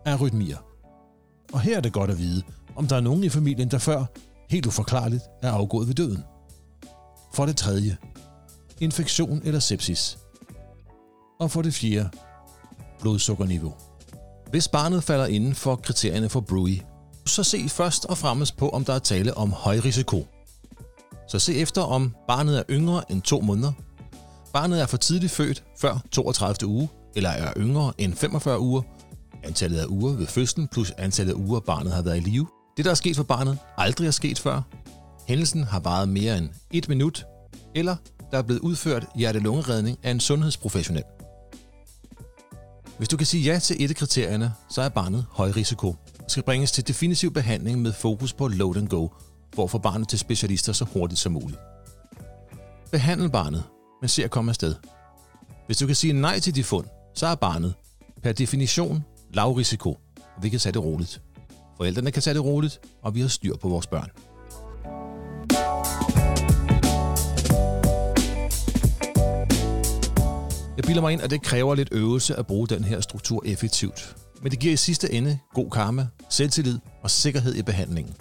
arytmier. 0.05 0.57
Og 1.53 1.61
her 1.61 1.77
er 1.77 1.81
det 1.81 1.93
godt 1.93 2.11
at 2.11 2.17
vide, 2.17 2.43
om 2.75 2.87
der 2.87 2.95
er 2.95 3.01
nogen 3.01 3.23
i 3.23 3.29
familien, 3.29 3.71
der 3.71 3.77
før, 3.77 4.05
helt 4.49 4.65
uforklarligt, 4.65 5.23
er 5.41 5.51
afgået 5.51 5.87
ved 5.87 5.95
døden. 5.95 6.23
For 7.33 7.45
det 7.45 7.57
tredje, 7.57 7.97
infektion 8.79 9.41
eller 9.43 9.59
sepsis. 9.59 10.17
Og 11.39 11.51
for 11.51 11.61
det 11.61 11.73
fjerde, 11.73 12.09
blodsukkerniveau. 13.01 13.73
Hvis 14.49 14.67
barnet 14.67 15.03
falder 15.03 15.25
inden 15.25 15.55
for 15.55 15.75
kriterierne 15.75 16.29
for 16.29 16.39
Brewy, 16.39 16.81
så 17.25 17.43
se 17.43 17.69
først 17.69 18.05
og 18.05 18.17
fremmest 18.17 18.57
på, 18.57 18.69
om 18.69 18.85
der 18.85 18.93
er 18.93 18.99
tale 18.99 19.37
om 19.37 19.51
høj 19.51 19.79
risiko. 19.85 20.27
Så 21.27 21.39
se 21.39 21.55
efter, 21.55 21.81
om 21.81 22.15
barnet 22.27 22.57
er 22.57 22.63
yngre 22.69 23.11
end 23.11 23.21
to 23.21 23.41
måneder, 23.41 23.71
barnet 24.53 24.81
er 24.81 24.85
for 24.85 24.97
tidligt 24.97 25.31
født 25.31 25.63
før 25.81 25.99
32. 26.11 26.67
uge, 26.69 26.89
eller 27.15 27.29
er 27.29 27.53
yngre 27.57 27.93
end 27.97 28.13
45 28.13 28.59
uger, 28.59 28.81
antallet 29.43 29.79
af 29.79 29.85
uger 29.85 30.13
ved 30.13 30.27
fødslen 30.27 30.67
plus 30.67 30.91
antallet 30.97 31.33
af 31.33 31.37
uger, 31.37 31.59
barnet 31.59 31.93
har 31.93 32.01
været 32.01 32.17
i 32.17 32.19
live. 32.19 32.47
Det, 32.77 32.85
der 32.85 32.91
er 32.91 32.95
sket 32.95 33.15
for 33.15 33.23
barnet, 33.23 33.57
aldrig 33.77 34.07
er 34.07 34.11
sket 34.11 34.39
før. 34.39 34.61
Hændelsen 35.27 35.63
har 35.63 35.79
varet 35.79 36.09
mere 36.09 36.37
end 36.37 36.49
et 36.71 36.89
minut, 36.89 37.25
eller 37.75 37.95
der 38.31 38.37
er 38.37 38.41
blevet 38.41 38.59
udført 38.59 39.05
hjerte-lungeredning 39.15 39.97
af 40.03 40.11
en 40.11 40.19
sundhedsprofessionel. 40.19 41.03
Hvis 42.97 43.09
du 43.09 43.17
kan 43.17 43.25
sige 43.25 43.43
ja 43.53 43.59
til 43.59 43.83
et 43.83 43.89
af 43.89 43.95
kriterierne, 43.95 44.53
så 44.69 44.81
er 44.81 44.89
barnet 44.89 45.25
høj 45.31 45.51
risiko 45.51 45.87
og 45.87 46.31
skal 46.31 46.43
bringes 46.43 46.71
til 46.71 46.87
definitiv 46.87 47.33
behandling 47.33 47.81
med 47.81 47.93
fokus 47.93 48.33
på 48.33 48.47
load 48.47 48.77
and 48.77 48.87
go, 48.87 49.07
for 49.55 49.63
at 49.63 49.71
få 49.71 49.77
barnet 49.77 50.07
til 50.09 50.19
specialister 50.19 50.73
så 50.73 50.85
hurtigt 50.85 51.19
som 51.19 51.31
muligt. 51.31 51.59
Behandle 52.91 53.29
barnet, 53.29 53.63
men 54.01 54.09
se 54.09 54.23
at 54.23 54.31
komme 54.31 54.51
afsted. 54.51 54.75
Hvis 55.65 55.77
du 55.77 55.85
kan 55.85 55.95
sige 55.95 56.13
nej 56.13 56.39
til 56.39 56.55
de 56.55 56.63
fund, 56.63 56.85
så 57.15 57.27
er 57.27 57.35
barnet 57.35 57.73
per 58.23 58.31
definition 58.31 59.05
lav 59.33 59.51
risiko, 59.51 59.89
og 60.35 60.43
vi 60.43 60.49
kan 60.49 60.59
sætte 60.59 60.79
det 60.79 60.85
roligt. 60.85 61.21
Forældrene 61.77 62.11
kan 62.11 62.21
sætte 62.21 62.39
det 62.39 62.45
roligt, 62.45 62.79
og 63.01 63.15
vi 63.15 63.21
har 63.21 63.27
styr 63.27 63.55
på 63.57 63.69
vores 63.69 63.87
børn. 63.87 64.09
Jeg 70.77 70.85
bilder 70.85 71.01
mig 71.01 71.13
ind, 71.13 71.21
at 71.21 71.29
det 71.29 71.41
kræver 71.41 71.75
lidt 71.75 71.89
øvelse 71.91 72.35
at 72.35 72.47
bruge 72.47 72.67
den 72.67 72.83
her 72.83 73.01
struktur 73.01 73.43
effektivt. 73.45 74.15
Men 74.41 74.51
det 74.51 74.59
giver 74.59 74.73
i 74.73 74.77
sidste 74.77 75.13
ende 75.13 75.39
god 75.53 75.71
karma, 75.71 76.07
selvtillid 76.29 76.79
og 77.03 77.11
sikkerhed 77.11 77.55
i 77.55 77.61
behandlingen. 77.61 78.15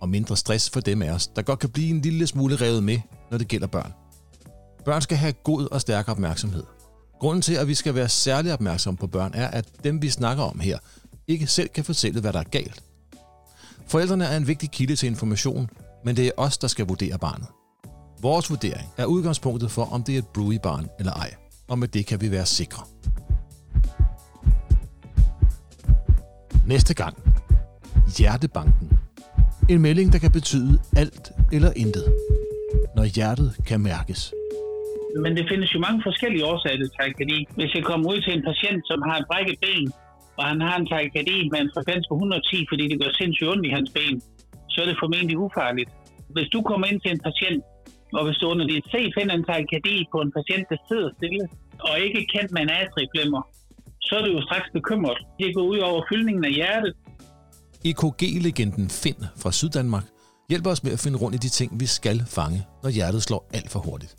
Og 0.00 0.08
mindre 0.08 0.36
stress 0.36 0.70
for 0.70 0.80
dem 0.80 1.02
af 1.02 1.10
os, 1.10 1.26
der 1.26 1.42
godt 1.42 1.58
kan 1.58 1.70
blive 1.70 1.90
en 1.90 2.00
lille 2.00 2.26
smule 2.26 2.56
revet 2.56 2.82
med, 2.84 2.98
når 3.30 3.38
det 3.38 3.48
gælder 3.48 3.66
børn. 3.66 3.92
Børn 4.84 5.02
skal 5.02 5.16
have 5.16 5.32
god 5.32 5.66
og 5.66 5.80
stærk 5.80 6.08
opmærksomhed. 6.08 6.64
Grunden 7.20 7.42
til, 7.42 7.54
at 7.54 7.68
vi 7.68 7.74
skal 7.74 7.94
være 7.94 8.08
særlig 8.08 8.52
opmærksomme 8.52 8.98
på 8.98 9.06
børn, 9.06 9.32
er, 9.34 9.48
at 9.48 9.84
dem 9.84 10.02
vi 10.02 10.10
snakker 10.10 10.44
om 10.44 10.60
her, 10.60 10.78
ikke 11.28 11.46
selv 11.46 11.68
kan 11.68 11.84
fortælle, 11.84 12.20
hvad 12.20 12.32
der 12.32 12.40
er 12.40 12.44
galt. 12.44 12.82
Forældrene 13.86 14.24
er 14.24 14.36
en 14.36 14.46
vigtig 14.46 14.70
kilde 14.70 14.96
til 14.96 15.06
information, 15.06 15.70
men 16.04 16.16
det 16.16 16.26
er 16.26 16.32
os, 16.36 16.58
der 16.58 16.68
skal 16.68 16.86
vurdere 16.86 17.18
barnet. 17.18 17.46
Vores 18.22 18.50
vurdering 18.50 18.88
er 18.96 19.04
udgangspunktet 19.04 19.70
for, 19.70 19.84
om 19.84 20.02
det 20.02 20.14
er 20.14 20.18
et 20.18 20.28
Bluey-barn 20.28 20.88
eller 20.98 21.12
ej, 21.12 21.34
og 21.70 21.78
med 21.78 21.88
det 21.88 22.06
kan 22.06 22.18
vi 22.20 22.30
være 22.30 22.46
sikre. 22.46 22.82
Næste 26.66 26.94
gang. 26.94 27.14
Hjertebanken. 28.18 28.88
En 29.72 29.80
melding, 29.86 30.12
der 30.12 30.18
kan 30.24 30.32
betyde 30.38 30.72
alt 30.96 31.26
eller 31.52 31.72
intet. 31.76 32.06
Når 32.96 33.04
hjertet 33.16 33.50
kan 33.68 33.80
mærkes. 33.80 34.20
Men 35.22 35.32
det 35.38 35.44
findes 35.50 35.68
jo 35.74 35.78
mange 35.86 36.00
forskellige 36.08 36.44
årsager 36.50 36.78
til 36.80 36.90
takykardi. 36.96 37.38
Hvis 37.58 37.74
jeg 37.76 37.84
kommer 37.90 38.06
ud 38.12 38.18
til 38.24 38.32
en 38.36 38.44
patient, 38.50 38.80
som 38.90 38.98
har 39.08 39.16
et 39.20 39.26
brækket 39.30 39.56
ben, 39.64 39.86
og 40.38 40.44
han 40.50 40.60
har 40.66 40.76
en 40.80 40.86
takykardi 40.92 41.36
med 41.52 41.60
en 41.64 41.70
frekvens 41.74 42.04
på 42.10 42.14
110, 42.14 42.66
fordi 42.70 42.84
det 42.90 42.96
gør 43.02 43.10
sindssygt 43.20 43.48
ondt 43.52 43.66
i 43.68 43.70
hans 43.76 43.90
ben, 43.96 44.16
så 44.72 44.76
er 44.82 44.86
det 44.90 44.96
formentlig 45.02 45.36
ufarligt. 45.44 45.90
Hvis 46.34 46.48
du 46.54 46.58
kommer 46.70 46.86
ind 46.90 47.00
til 47.00 47.10
en 47.14 47.20
patient, 47.28 47.60
og 48.16 48.22
hvis 48.26 48.36
du 48.40 48.44
under 48.52 48.66
dit 48.72 48.84
C 48.92 48.94
finder 49.16 49.34
en 49.34 49.44
takykardi 49.44 49.94
på 50.12 50.18
en 50.24 50.32
patient, 50.36 50.64
der 50.70 50.78
sidder 50.88 51.10
stille, 51.18 51.44
og 51.88 51.94
ikke 52.06 52.20
kendt 52.34 52.50
med 52.54 52.62
en 52.62 52.72
atrieflimmer, 52.80 53.42
så 54.06 54.12
er 54.18 54.22
du 54.26 54.30
jo 54.36 54.40
straks 54.48 54.68
bekymret. 54.78 55.18
Det 55.38 55.54
går 55.56 55.64
ud 55.72 55.78
over 55.78 56.00
fyldningen 56.10 56.44
af 56.44 56.52
hjertet. 56.52 56.92
EKG-legenden 57.84 58.86
Finn 59.02 59.22
fra 59.42 59.52
Syddanmark 59.52 60.06
hjælper 60.50 60.70
os 60.70 60.82
med 60.84 60.92
at 60.92 61.02
finde 61.04 61.18
rundt 61.18 61.34
i 61.38 61.38
de 61.38 61.48
ting, 61.48 61.80
vi 61.80 61.86
skal 61.86 62.18
fange, 62.38 62.60
når 62.82 62.90
hjertet 62.90 63.22
slår 63.22 63.42
alt 63.54 63.70
for 63.70 63.80
hurtigt. 63.86 64.12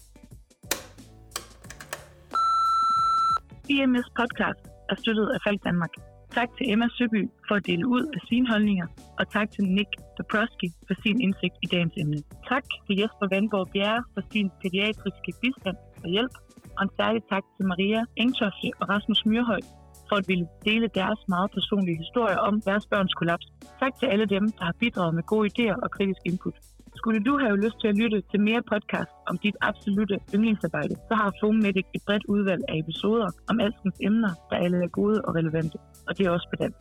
IMS 3.70 4.08
podcast 4.20 4.64
er 4.90 4.96
støttet 5.02 5.28
af 5.36 5.40
Falk 5.46 5.64
Danmark. 5.64 5.94
Tak 6.40 6.50
til 6.58 6.66
Emma 6.72 6.88
Søby 6.98 7.22
for 7.48 7.56
at 7.56 7.66
dele 7.66 7.88
ud 7.88 8.04
af 8.16 8.22
sine 8.30 8.48
holdninger, 8.52 8.88
og 9.20 9.26
tak 9.36 9.48
til 9.52 9.64
Nick 9.78 9.92
Dabrowski 10.18 10.70
for 10.88 10.96
sin 11.04 11.22
indsigt 11.26 11.56
i 11.66 11.68
dagens 11.74 11.94
emne. 12.02 12.20
Tak 12.52 12.66
til 12.86 12.94
Jesper 13.00 13.28
Vandborg 13.32 13.68
Bjerre 13.74 14.04
for 14.14 14.22
sin 14.32 14.48
pædiatriske 14.62 15.32
bistand 15.42 15.78
og 16.04 16.10
hjælp, 16.16 16.34
og 16.78 16.84
en 16.84 16.90
særlig 17.00 17.22
tak 17.34 17.44
til 17.56 17.66
Maria 17.72 18.02
Engtofte 18.24 18.68
og 18.80 18.86
Rasmus 18.94 19.22
Myrhøj 19.26 19.62
for 20.10 20.16
at 20.22 20.28
ville 20.32 20.48
dele 20.66 20.88
deres 21.00 21.22
meget 21.34 21.50
personlige 21.58 21.98
historier 22.04 22.40
om 22.48 22.62
deres 22.62 22.86
børns 22.92 23.14
kollaps. 23.14 23.48
Tak 23.82 23.94
til 24.00 24.06
alle 24.14 24.26
dem, 24.26 24.44
der 24.58 24.64
har 24.70 24.76
bidraget 24.80 25.14
med 25.18 25.24
gode 25.24 25.50
idéer 25.52 25.78
og 25.84 25.92
kritisk 25.92 26.22
input. 26.26 26.56
Skulle 27.02 27.24
du 27.30 27.34
have 27.44 27.62
lyst 27.66 27.78
til 27.82 27.88
at 27.88 27.98
lytte 28.02 28.20
til 28.32 28.40
mere 28.50 28.62
podcast 28.72 29.14
om 29.30 29.36
dit 29.38 29.58
absolute 29.62 30.16
yndlingsarbejde, 30.36 30.96
så 31.10 31.14
har 31.22 31.34
Foamedic 31.40 31.88
et 31.96 32.02
bredt 32.08 32.26
udvalg 32.34 32.64
af 32.70 32.76
episoder 32.84 33.30
om 33.50 33.60
alskens 33.66 33.98
emner, 34.08 34.32
der 34.50 34.56
alle 34.64 34.78
er 34.84 34.92
gode 35.00 35.22
og 35.26 35.36
relevante, 35.36 35.78
og 36.08 36.18
det 36.18 36.26
er 36.26 36.32
også 36.38 36.48
på 36.54 36.58
den. 36.64 36.74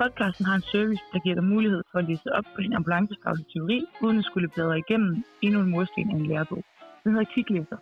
Podcasten 0.00 0.44
har 0.46 0.56
en 0.56 0.66
service, 0.72 1.02
der 1.12 1.18
giver 1.24 1.34
dig 1.34 1.44
mulighed 1.54 1.82
for 1.90 1.98
at 1.98 2.08
læse 2.08 2.28
op 2.38 2.46
på 2.54 2.60
din 2.64 2.74
ambulancefaglige 2.78 3.50
teori, 3.52 3.78
uden 4.04 4.18
at 4.18 4.24
skulle 4.24 4.48
bladre 4.54 4.78
igennem 4.78 5.24
endnu 5.42 5.60
en 5.60 5.70
mursten 5.70 6.10
af 6.10 6.14
en 6.14 6.26
lærebog. 6.26 6.62
Den 7.02 7.12
hedder 7.12 7.32
Kiklæser. 7.34 7.78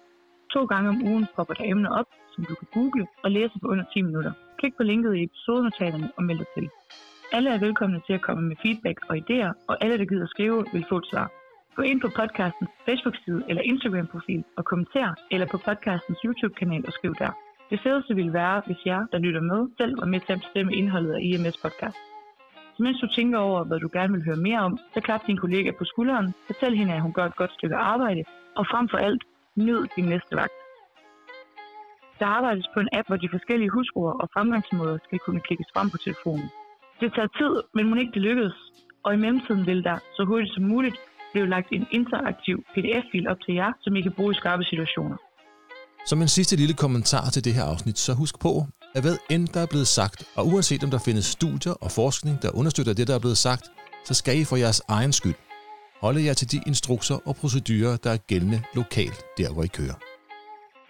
To 0.55 0.65
gange 0.73 0.89
om 0.89 1.03
ugen 1.11 1.27
popper 1.37 1.55
der 1.55 1.65
emner 1.73 1.91
op, 2.01 2.09
som 2.33 2.45
du 2.45 2.55
kan 2.61 2.69
google 2.77 3.07
og 3.25 3.31
læse 3.31 3.55
på 3.63 3.67
under 3.73 3.85
10 3.93 4.03
minutter. 4.03 4.33
Klik 4.59 4.75
på 4.77 4.83
linket 4.83 5.13
i 5.17 5.23
episodenotaterne 5.23 6.09
og 6.17 6.23
meld 6.25 6.39
dig 6.39 6.51
til. 6.57 6.69
Alle 7.33 7.51
er 7.51 7.59
velkomne 7.67 8.01
til 8.07 8.13
at 8.13 8.23
komme 8.27 8.43
med 8.49 8.57
feedback 8.63 8.99
og 9.09 9.15
idéer, 9.23 9.53
og 9.69 9.75
alle, 9.85 9.99
der 9.99 10.05
gider 10.05 10.27
skrive, 10.27 10.65
vil 10.73 10.87
få 10.89 10.97
et 10.99 11.07
svar. 11.13 11.40
Gå 11.77 11.83
ind 11.83 12.01
på 12.01 12.09
podcastens 12.21 12.71
Facebook-side 12.87 13.43
eller 13.49 13.63
Instagram-profil 13.63 14.45
og 14.59 14.65
kommenter, 14.65 15.15
eller 15.31 15.47
på 15.47 15.59
podcastens 15.59 16.19
YouTube-kanal 16.25 16.85
og 16.87 16.93
skriv 16.93 17.15
der. 17.23 17.33
Det 17.71 17.81
fedeste 17.85 18.15
ville 18.15 18.33
være, 18.33 18.63
hvis 18.67 18.87
jer, 18.87 19.07
der 19.13 19.19
lytter 19.19 19.41
med, 19.41 19.61
selv 19.79 19.93
var 20.01 20.07
med 20.07 20.21
til 20.21 20.33
at 20.33 20.41
bestemme 20.45 20.77
indholdet 20.81 21.13
af 21.13 21.21
IMS 21.23 21.57
podcast. 21.65 22.01
Så 22.75 22.79
mens 22.83 23.01
du 23.01 23.07
tænker 23.07 23.39
over, 23.39 23.65
hvad 23.65 23.79
du 23.81 23.89
gerne 23.93 24.13
vil 24.13 24.25
høre 24.25 24.45
mere 24.49 24.61
om, 24.69 24.79
så 24.95 25.01
klap 25.01 25.23
din 25.27 25.37
kollega 25.37 25.71
på 25.79 25.85
skulderen, 25.85 26.35
fortæl 26.47 26.77
hende, 26.77 26.95
at 26.95 27.03
hun 27.03 27.13
gør 27.13 27.27
et 27.27 27.37
godt 27.37 27.53
stykke 27.53 27.77
arbejde, 27.77 28.23
og 28.57 28.67
frem 28.71 28.89
for 28.89 28.99
alt, 28.99 29.23
nyd 29.57 29.87
din 29.97 30.05
næste 30.05 30.37
vagt. 30.37 30.57
Der 32.19 32.27
arbejdes 32.27 32.69
på 32.75 32.81
en 32.81 32.89
app, 32.93 33.09
hvor 33.09 33.17
de 33.17 33.29
forskellige 33.37 33.71
husord 33.71 34.21
og 34.23 34.29
fremgangsmåder 34.35 34.99
skal 35.05 35.19
kunne 35.19 35.41
klikkes 35.41 35.71
frem 35.75 35.91
på 35.91 35.97
telefonen. 35.97 36.49
Det 37.01 37.15
tager 37.15 37.31
tid, 37.41 37.55
men 37.75 37.91
må 37.91 37.97
ikke 37.97 38.13
det 38.17 38.23
lykkedes, 38.23 38.57
og 39.05 39.15
i 39.15 39.17
mellemtiden 39.17 39.67
vil 39.67 39.85
der 39.85 39.99
så 40.17 40.25
hurtigt 40.25 40.55
som 40.55 40.65
muligt 40.65 40.99
blive 41.33 41.49
lagt 41.55 41.69
en 41.73 41.87
interaktiv 41.99 42.57
pdf-fil 42.73 43.29
op 43.33 43.41
til 43.45 43.55
jer, 43.55 43.73
som 43.81 43.97
I 43.97 44.01
kan 44.01 44.13
bruge 44.17 44.33
i 44.33 44.39
skarpe 44.41 44.65
situationer. 44.65 45.17
Som 46.07 46.23
en 46.23 46.29
sidste 46.29 46.57
lille 46.57 46.75
kommentar 46.75 47.27
til 47.35 47.45
det 47.45 47.55
her 47.55 47.65
afsnit, 47.65 47.99
så 47.99 48.13
husk 48.15 48.41
på, 48.41 48.53
at 48.95 49.03
hvad 49.03 49.17
end 49.31 49.49
der 49.55 49.61
er 49.61 49.71
blevet 49.71 49.87
sagt, 49.87 50.25
og 50.37 50.47
uanset 50.47 50.85
om 50.85 50.91
der 50.91 50.99
findes 51.09 51.25
studier 51.25 51.73
og 51.73 51.91
forskning, 51.91 52.43
der 52.43 52.51
understøtter 52.61 52.95
det, 52.95 53.09
der 53.09 53.15
er 53.15 53.25
blevet 53.25 53.37
sagt, 53.39 53.65
så 54.05 54.15
skal 54.15 54.39
I 54.41 54.45
for 54.45 54.57
jeres 54.57 54.83
egen 54.89 55.13
skyld 55.13 55.35
holde 56.01 56.25
jer 56.25 56.35
til 56.35 56.53
de 56.53 56.61
instrukser 56.67 57.19
og 57.29 57.37
procedurer, 57.37 57.97
der 57.97 58.11
er 58.11 58.17
gældende 58.17 58.63
lokalt, 58.75 59.25
der 59.39 59.53
hvor 59.53 59.63
I 59.63 59.67
kører. 59.67 59.99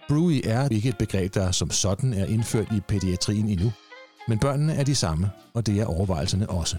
Brewy 0.08 0.40
er 0.44 0.68
ikke 0.68 0.88
et 0.88 0.98
begreb, 0.98 1.34
der 1.34 1.50
som 1.50 1.70
sådan 1.70 2.12
er 2.12 2.26
indført 2.26 2.72
i 2.76 2.80
pædiatrien 2.88 3.48
endnu, 3.48 3.72
men 4.28 4.38
børnene 4.38 4.72
er 4.72 4.84
de 4.84 4.94
samme, 4.94 5.30
og 5.54 5.66
det 5.66 5.80
er 5.80 5.86
overvejelserne 5.86 6.50
også. 6.50 6.76